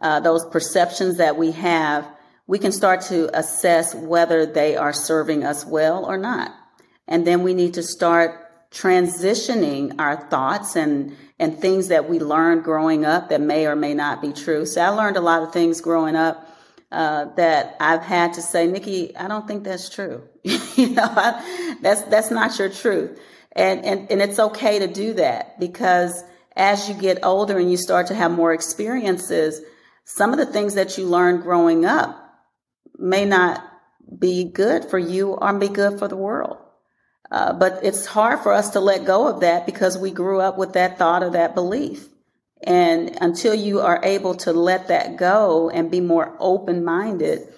uh, 0.00 0.20
those 0.20 0.46
perceptions 0.46 1.18
that 1.18 1.36
we 1.36 1.50
have, 1.52 2.08
we 2.50 2.58
can 2.58 2.72
start 2.72 3.00
to 3.00 3.30
assess 3.38 3.94
whether 3.94 4.44
they 4.44 4.76
are 4.76 4.92
serving 4.92 5.44
us 5.44 5.64
well 5.64 6.04
or 6.04 6.18
not. 6.18 6.52
And 7.06 7.24
then 7.24 7.44
we 7.44 7.54
need 7.54 7.74
to 7.74 7.82
start 7.84 8.72
transitioning 8.72 9.94
our 10.00 10.16
thoughts 10.28 10.74
and, 10.74 11.16
and 11.38 11.56
things 11.56 11.86
that 11.88 12.10
we 12.10 12.18
learned 12.18 12.64
growing 12.64 13.04
up 13.04 13.28
that 13.28 13.40
may 13.40 13.68
or 13.68 13.76
may 13.76 13.94
not 13.94 14.20
be 14.20 14.32
true. 14.32 14.66
So 14.66 14.80
I 14.80 14.88
learned 14.88 15.16
a 15.16 15.20
lot 15.20 15.44
of 15.44 15.52
things 15.52 15.80
growing 15.80 16.16
up 16.16 16.44
uh, 16.90 17.26
that 17.36 17.76
I've 17.78 18.02
had 18.02 18.32
to 18.32 18.42
say, 18.42 18.66
Niki, 18.66 19.12
I 19.16 19.28
don't 19.28 19.46
think 19.46 19.62
that's 19.62 19.88
true. 19.88 20.24
you 20.42 20.88
know, 20.88 21.06
I, 21.06 21.76
that's 21.80 22.02
that's 22.02 22.32
not 22.32 22.58
your 22.58 22.68
truth. 22.68 23.16
And, 23.52 23.84
and, 23.84 24.10
and 24.10 24.20
it's 24.20 24.40
okay 24.40 24.80
to 24.80 24.88
do 24.88 25.14
that 25.14 25.60
because 25.60 26.24
as 26.56 26.88
you 26.88 26.96
get 26.96 27.24
older 27.24 27.58
and 27.58 27.70
you 27.70 27.76
start 27.76 28.08
to 28.08 28.14
have 28.16 28.32
more 28.32 28.52
experiences, 28.52 29.62
some 30.04 30.32
of 30.32 30.38
the 30.38 30.46
things 30.46 30.74
that 30.74 30.98
you 30.98 31.06
learned 31.06 31.44
growing 31.44 31.84
up 31.84 32.19
may 32.98 33.24
not 33.24 33.62
be 34.18 34.44
good 34.44 34.84
for 34.84 34.98
you 34.98 35.32
or 35.32 35.52
be 35.58 35.68
good 35.68 35.98
for 35.98 36.08
the 36.08 36.16
world. 36.16 36.58
Uh, 37.30 37.52
but 37.52 37.80
it's 37.82 38.06
hard 38.06 38.40
for 38.40 38.52
us 38.52 38.70
to 38.70 38.80
let 38.80 39.04
go 39.04 39.28
of 39.28 39.40
that 39.40 39.64
because 39.66 39.96
we 39.96 40.10
grew 40.10 40.40
up 40.40 40.58
with 40.58 40.72
that 40.72 40.98
thought 40.98 41.22
or 41.22 41.30
that 41.30 41.54
belief. 41.54 42.08
And 42.62 43.16
until 43.20 43.54
you 43.54 43.80
are 43.80 44.00
able 44.04 44.34
to 44.36 44.52
let 44.52 44.88
that 44.88 45.16
go 45.16 45.70
and 45.70 45.90
be 45.90 46.00
more 46.00 46.36
open 46.40 46.84
minded, 46.84 47.48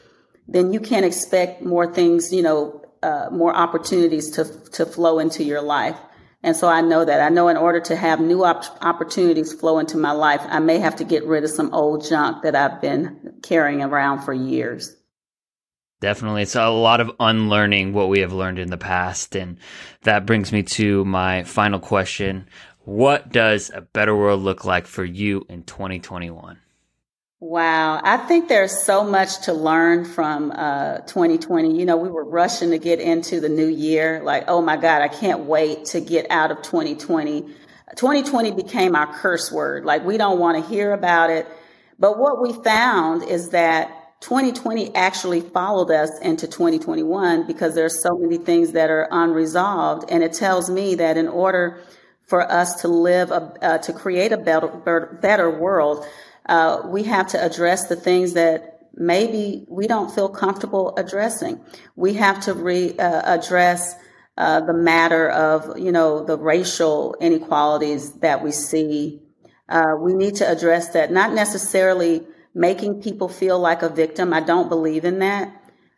then 0.46 0.72
you 0.72 0.80
can't 0.80 1.06
expect 1.06 1.62
more 1.62 1.92
things, 1.92 2.32
you 2.32 2.42
know, 2.42 2.84
uh, 3.02 3.28
more 3.32 3.54
opportunities 3.54 4.30
to 4.32 4.44
to 4.72 4.86
flow 4.86 5.18
into 5.18 5.42
your 5.42 5.62
life. 5.62 5.96
And 6.44 6.56
so 6.56 6.68
I 6.68 6.82
know 6.82 7.04
that 7.04 7.20
I 7.20 7.30
know 7.30 7.48
in 7.48 7.56
order 7.56 7.80
to 7.80 7.96
have 7.96 8.20
new 8.20 8.44
op- 8.44 8.78
opportunities 8.82 9.52
flow 9.52 9.78
into 9.78 9.96
my 9.96 10.12
life, 10.12 10.40
I 10.44 10.58
may 10.58 10.78
have 10.78 10.96
to 10.96 11.04
get 11.04 11.24
rid 11.24 11.44
of 11.44 11.50
some 11.50 11.72
old 11.72 12.04
junk 12.08 12.42
that 12.42 12.54
I've 12.54 12.80
been 12.80 13.34
carrying 13.42 13.82
around 13.82 14.22
for 14.22 14.32
years. 14.32 14.94
Definitely. 16.02 16.42
It's 16.42 16.56
a 16.56 16.68
lot 16.68 17.00
of 17.00 17.12
unlearning 17.20 17.92
what 17.92 18.08
we 18.08 18.18
have 18.18 18.32
learned 18.32 18.58
in 18.58 18.70
the 18.70 18.76
past. 18.76 19.36
And 19.36 19.56
that 20.02 20.26
brings 20.26 20.50
me 20.50 20.64
to 20.64 21.04
my 21.04 21.44
final 21.44 21.78
question. 21.78 22.48
What 22.80 23.30
does 23.30 23.70
a 23.72 23.82
better 23.82 24.16
world 24.16 24.42
look 24.42 24.64
like 24.64 24.88
for 24.88 25.04
you 25.04 25.46
in 25.48 25.62
2021? 25.62 26.58
Wow, 27.38 28.00
I 28.02 28.16
think 28.16 28.48
there's 28.48 28.82
so 28.82 29.04
much 29.04 29.42
to 29.42 29.52
learn 29.52 30.04
from 30.04 30.50
uh, 30.50 30.98
2020. 31.06 31.78
You 31.78 31.86
know, 31.86 31.96
we 31.96 32.08
were 32.08 32.24
rushing 32.24 32.70
to 32.72 32.78
get 32.78 32.98
into 32.98 33.38
the 33.38 33.48
new 33.48 33.68
year. 33.68 34.22
Like, 34.24 34.46
oh 34.48 34.60
my 34.60 34.76
God, 34.76 35.02
I 35.02 35.08
can't 35.08 35.44
wait 35.44 35.84
to 35.86 36.00
get 36.00 36.28
out 36.30 36.50
of 36.50 36.62
2020. 36.62 37.42
2020 37.94 38.50
became 38.50 38.96
our 38.96 39.06
curse 39.06 39.52
word. 39.52 39.84
Like, 39.84 40.04
we 40.04 40.18
don't 40.18 40.40
want 40.40 40.60
to 40.60 40.68
hear 40.68 40.92
about 40.92 41.30
it. 41.30 41.46
But 41.96 42.18
what 42.18 42.42
we 42.42 42.52
found 42.64 43.22
is 43.22 43.50
that 43.50 44.01
2020 44.22 44.94
actually 44.94 45.40
followed 45.40 45.90
us 45.90 46.16
into 46.20 46.46
2021 46.46 47.44
because 47.44 47.74
there's 47.74 48.00
so 48.00 48.16
many 48.16 48.38
things 48.38 48.72
that 48.72 48.88
are 48.88 49.08
unresolved. 49.10 50.08
And 50.08 50.22
it 50.22 50.32
tells 50.32 50.70
me 50.70 50.94
that 50.94 51.16
in 51.16 51.26
order 51.26 51.80
for 52.24 52.50
us 52.50 52.80
to 52.82 52.88
live, 52.88 53.32
a, 53.32 53.52
uh, 53.60 53.78
to 53.78 53.92
create 53.92 54.30
a 54.30 54.36
better, 54.36 54.68
better 55.20 55.50
world, 55.50 56.06
uh, 56.46 56.82
we 56.86 57.02
have 57.02 57.26
to 57.28 57.44
address 57.44 57.88
the 57.88 57.96
things 57.96 58.34
that 58.34 58.88
maybe 58.94 59.66
we 59.68 59.88
don't 59.88 60.14
feel 60.14 60.28
comfortable 60.28 60.94
addressing. 60.96 61.60
We 61.96 62.14
have 62.14 62.40
to 62.42 62.54
re, 62.54 62.96
uh, 62.96 63.22
address 63.24 63.96
uh, 64.38 64.60
the 64.60 64.72
matter 64.72 65.30
of, 65.30 65.78
you 65.78 65.90
know, 65.90 66.24
the 66.24 66.38
racial 66.38 67.16
inequalities 67.20 68.12
that 68.20 68.42
we 68.42 68.52
see. 68.52 69.20
Uh, 69.68 69.94
we 69.98 70.14
need 70.14 70.36
to 70.36 70.48
address 70.48 70.90
that, 70.90 71.10
not 71.10 71.32
necessarily 71.32 72.24
making 72.54 73.02
people 73.02 73.28
feel 73.28 73.58
like 73.58 73.82
a 73.82 73.88
victim. 73.88 74.32
I 74.32 74.40
don't 74.40 74.68
believe 74.68 75.04
in 75.04 75.20
that, 75.20 75.52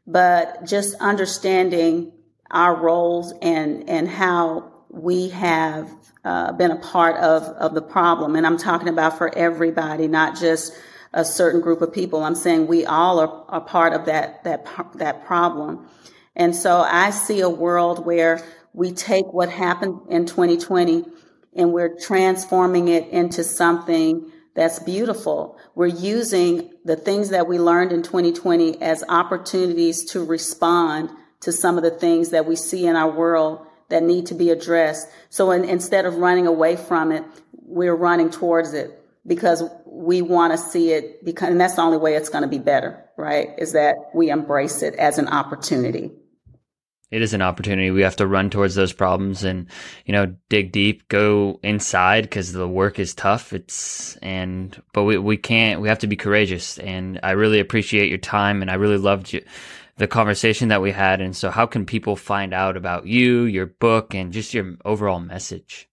but 0.07 0.65
just 0.65 0.95
understanding 1.01 2.13
our 2.51 2.77
roles 2.77 3.33
and, 3.43 3.89
and 3.89 4.09
how 4.09 4.73
we 4.89 5.31
have 5.31 5.91
uh, 6.25 6.53
been 6.53 6.71
a 6.71 6.77
part 6.77 7.17
of, 7.17 7.43
of 7.43 7.75
the 7.75 7.83
problem. 7.83 8.37
And 8.37 8.47
I'm 8.47 8.57
talking 8.57 8.89
about 8.89 9.19
for 9.19 9.37
everybody, 9.37 10.07
not 10.07 10.39
just 10.39 10.73
a 11.13 11.25
certain 11.25 11.61
group 11.61 11.83
of 11.83 11.93
people. 11.93 12.23
I'm 12.23 12.35
saying 12.35 12.67
we 12.67 12.87
all 12.87 13.21
are, 13.21 13.45
are 13.49 13.61
part 13.61 13.93
of 13.93 14.07
that, 14.07 14.45
that, 14.45 14.67
that 14.95 15.25
problem. 15.27 15.89
And 16.37 16.55
so 16.55 16.81
I 16.81 17.11
see 17.11 17.41
a 17.41 17.51
world 17.51 18.05
where 18.05 18.45
we 18.73 18.93
take 18.93 19.27
what 19.33 19.49
happened 19.49 20.01
in 20.09 20.27
2020 20.27 21.05
and 21.57 21.73
we're 21.73 21.97
transforming 21.97 22.89
it 22.89 23.09
into 23.11 23.45
something 23.45 24.31
that's 24.55 24.79
beautiful. 24.79 25.59
We're 25.75 25.87
using 25.87 26.71
the 26.85 26.97
things 26.97 27.31
that 27.31 27.49
we 27.49 27.59
learned 27.59 27.93
in 27.93 28.03
2020 28.03 28.81
as 28.81 29.03
opportunities 29.09 30.05
to 30.13 30.25
respond 30.25 31.11
to 31.41 31.53
some 31.53 31.77
of 31.77 31.83
the 31.83 31.91
things 31.91 32.31
that 32.31 32.47
we 32.47 32.57
see 32.57 32.87
in 32.87 32.97
our 32.97 33.11
world 33.11 33.67
that 33.89 34.03
need 34.03 34.27
to 34.27 34.35
be 34.35 34.51
addressed. 34.51 35.09
So 35.29 35.51
in, 35.51 35.65
instead 35.65 36.07
of 36.07 36.17
running 36.17 36.47
away 36.47 36.77
from 36.77 37.13
it, 37.13 37.25
we're 37.53 37.97
running 37.97 38.31
towards 38.31 38.75
it 38.75 38.99
because 39.27 39.63
we 39.87 40.23
want 40.23 40.53
to 40.53 40.59
see 40.59 40.93
it 40.93 41.25
because, 41.25 41.51
and 41.51 41.61
that's 41.61 41.75
the 41.75 41.83
only 41.83 41.99
way 41.99 42.15
it's 42.15 42.29
going 42.29 42.43
to 42.43 42.49
be 42.49 42.59
better, 42.59 43.05
right? 43.17 43.49
Is 43.59 43.73
that 43.73 43.97
we 44.15 44.31
embrace 44.31 44.83
it 44.83 44.95
as 44.95 45.19
an 45.19 45.29
opportunity. 45.29 46.13
It 47.15 47.23
is 47.23 47.33
an 47.33 47.43
opportunity. 47.43 47.91
We 47.91 48.03
have 48.03 48.17
to 48.17 48.27
run 48.27 48.51
towards 48.51 48.75
those 48.75 48.93
problems 48.93 49.45
and, 49.45 49.69
you 50.05 50.13
know, 50.13 50.35
dig 50.49 50.73
deep, 50.73 51.09
go 51.09 51.61
inside 51.63 52.23
because 52.23 52.53
the 52.53 52.67
work 52.67 52.99
is 52.99 53.15
tough. 53.15 53.53
It's, 53.53 54.17
and, 54.17 54.81
but 54.93 55.05
we, 55.05 55.19
we 55.19 55.37
can't, 55.37 55.81
we 55.81 55.89
have 55.89 56.01
to 56.01 56.09
be 56.09 56.17
courageous. 56.17 56.79
And 56.79 57.21
I 57.23 57.31
really 57.33 57.61
appreciate 57.61 58.09
your 58.09 58.19
time 58.19 58.63
and 58.63 58.71
I 58.71 58.75
really 58.75 58.99
loved 58.99 59.33
you 59.33 59.45
the 59.97 60.09
conversation 60.09 60.69
that 60.69 60.83
we 60.83 60.91
had. 60.91 61.21
And 61.21 61.37
so, 61.37 61.51
how 61.51 61.67
can 61.67 61.87
people 61.87 62.17
find 62.17 62.53
out 62.53 62.77
about 62.77 63.07
you, 63.07 63.43
your 63.43 63.67
book, 63.67 64.15
and 64.15 64.33
just 64.33 64.55
your 64.55 64.75
overall 64.85 65.21
message? 65.21 65.89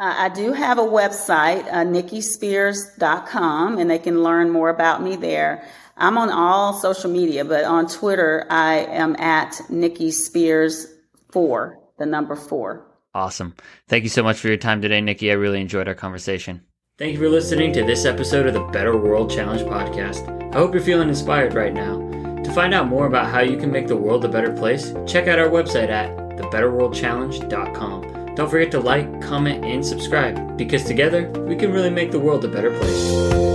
Uh, 0.00 0.14
I 0.16 0.28
do 0.28 0.52
have 0.52 0.78
a 0.78 0.82
website, 0.82 1.66
uh, 1.66 1.84
nikispears.com, 1.84 3.78
and 3.78 3.90
they 3.90 3.98
can 3.98 4.22
learn 4.22 4.48
more 4.50 4.70
about 4.70 5.02
me 5.02 5.16
there. 5.16 5.68
I'm 5.98 6.16
on 6.16 6.30
all 6.30 6.72
social 6.74 7.10
media, 7.10 7.44
but 7.44 7.64
on 7.64 7.88
Twitter, 7.88 8.46
I 8.50 8.86
am 8.86 9.16
at 9.16 9.52
Niki 9.68 10.12
Spears 10.12 10.86
4, 11.32 11.78
the 11.98 12.06
number 12.06 12.36
4. 12.36 12.86
Awesome. 13.14 13.54
Thank 13.88 14.04
you 14.04 14.10
so 14.10 14.22
much 14.22 14.38
for 14.38 14.46
your 14.46 14.56
time 14.56 14.80
today, 14.80 15.00
Niki. 15.00 15.30
I 15.30 15.34
really 15.34 15.60
enjoyed 15.60 15.88
our 15.88 15.94
conversation. 15.94 16.62
Thank 16.98 17.14
you 17.14 17.18
for 17.18 17.28
listening 17.28 17.72
to 17.72 17.84
this 17.84 18.04
episode 18.04 18.46
of 18.46 18.54
the 18.54 18.62
Better 18.64 18.96
World 18.96 19.30
Challenge 19.30 19.62
podcast. 19.62 20.54
I 20.54 20.58
hope 20.58 20.72
you're 20.72 20.82
feeling 20.82 21.08
inspired 21.08 21.54
right 21.54 21.74
now. 21.74 21.98
To 22.42 22.52
find 22.52 22.72
out 22.72 22.86
more 22.86 23.06
about 23.06 23.26
how 23.26 23.40
you 23.40 23.56
can 23.56 23.72
make 23.72 23.88
the 23.88 23.96
world 23.96 24.24
a 24.24 24.28
better 24.28 24.52
place, 24.52 24.94
check 25.06 25.26
out 25.26 25.38
our 25.38 25.48
website 25.48 25.88
at 25.88 26.16
thebetterworldchallenge.com. 26.38 28.34
Don't 28.36 28.50
forget 28.50 28.70
to 28.70 28.80
like, 28.80 29.20
comment, 29.20 29.64
and 29.64 29.84
subscribe 29.84 30.56
because 30.56 30.84
together 30.84 31.28
we 31.30 31.56
can 31.56 31.72
really 31.72 31.90
make 31.90 32.12
the 32.12 32.20
world 32.20 32.44
a 32.44 32.48
better 32.48 32.70
place. 32.78 33.47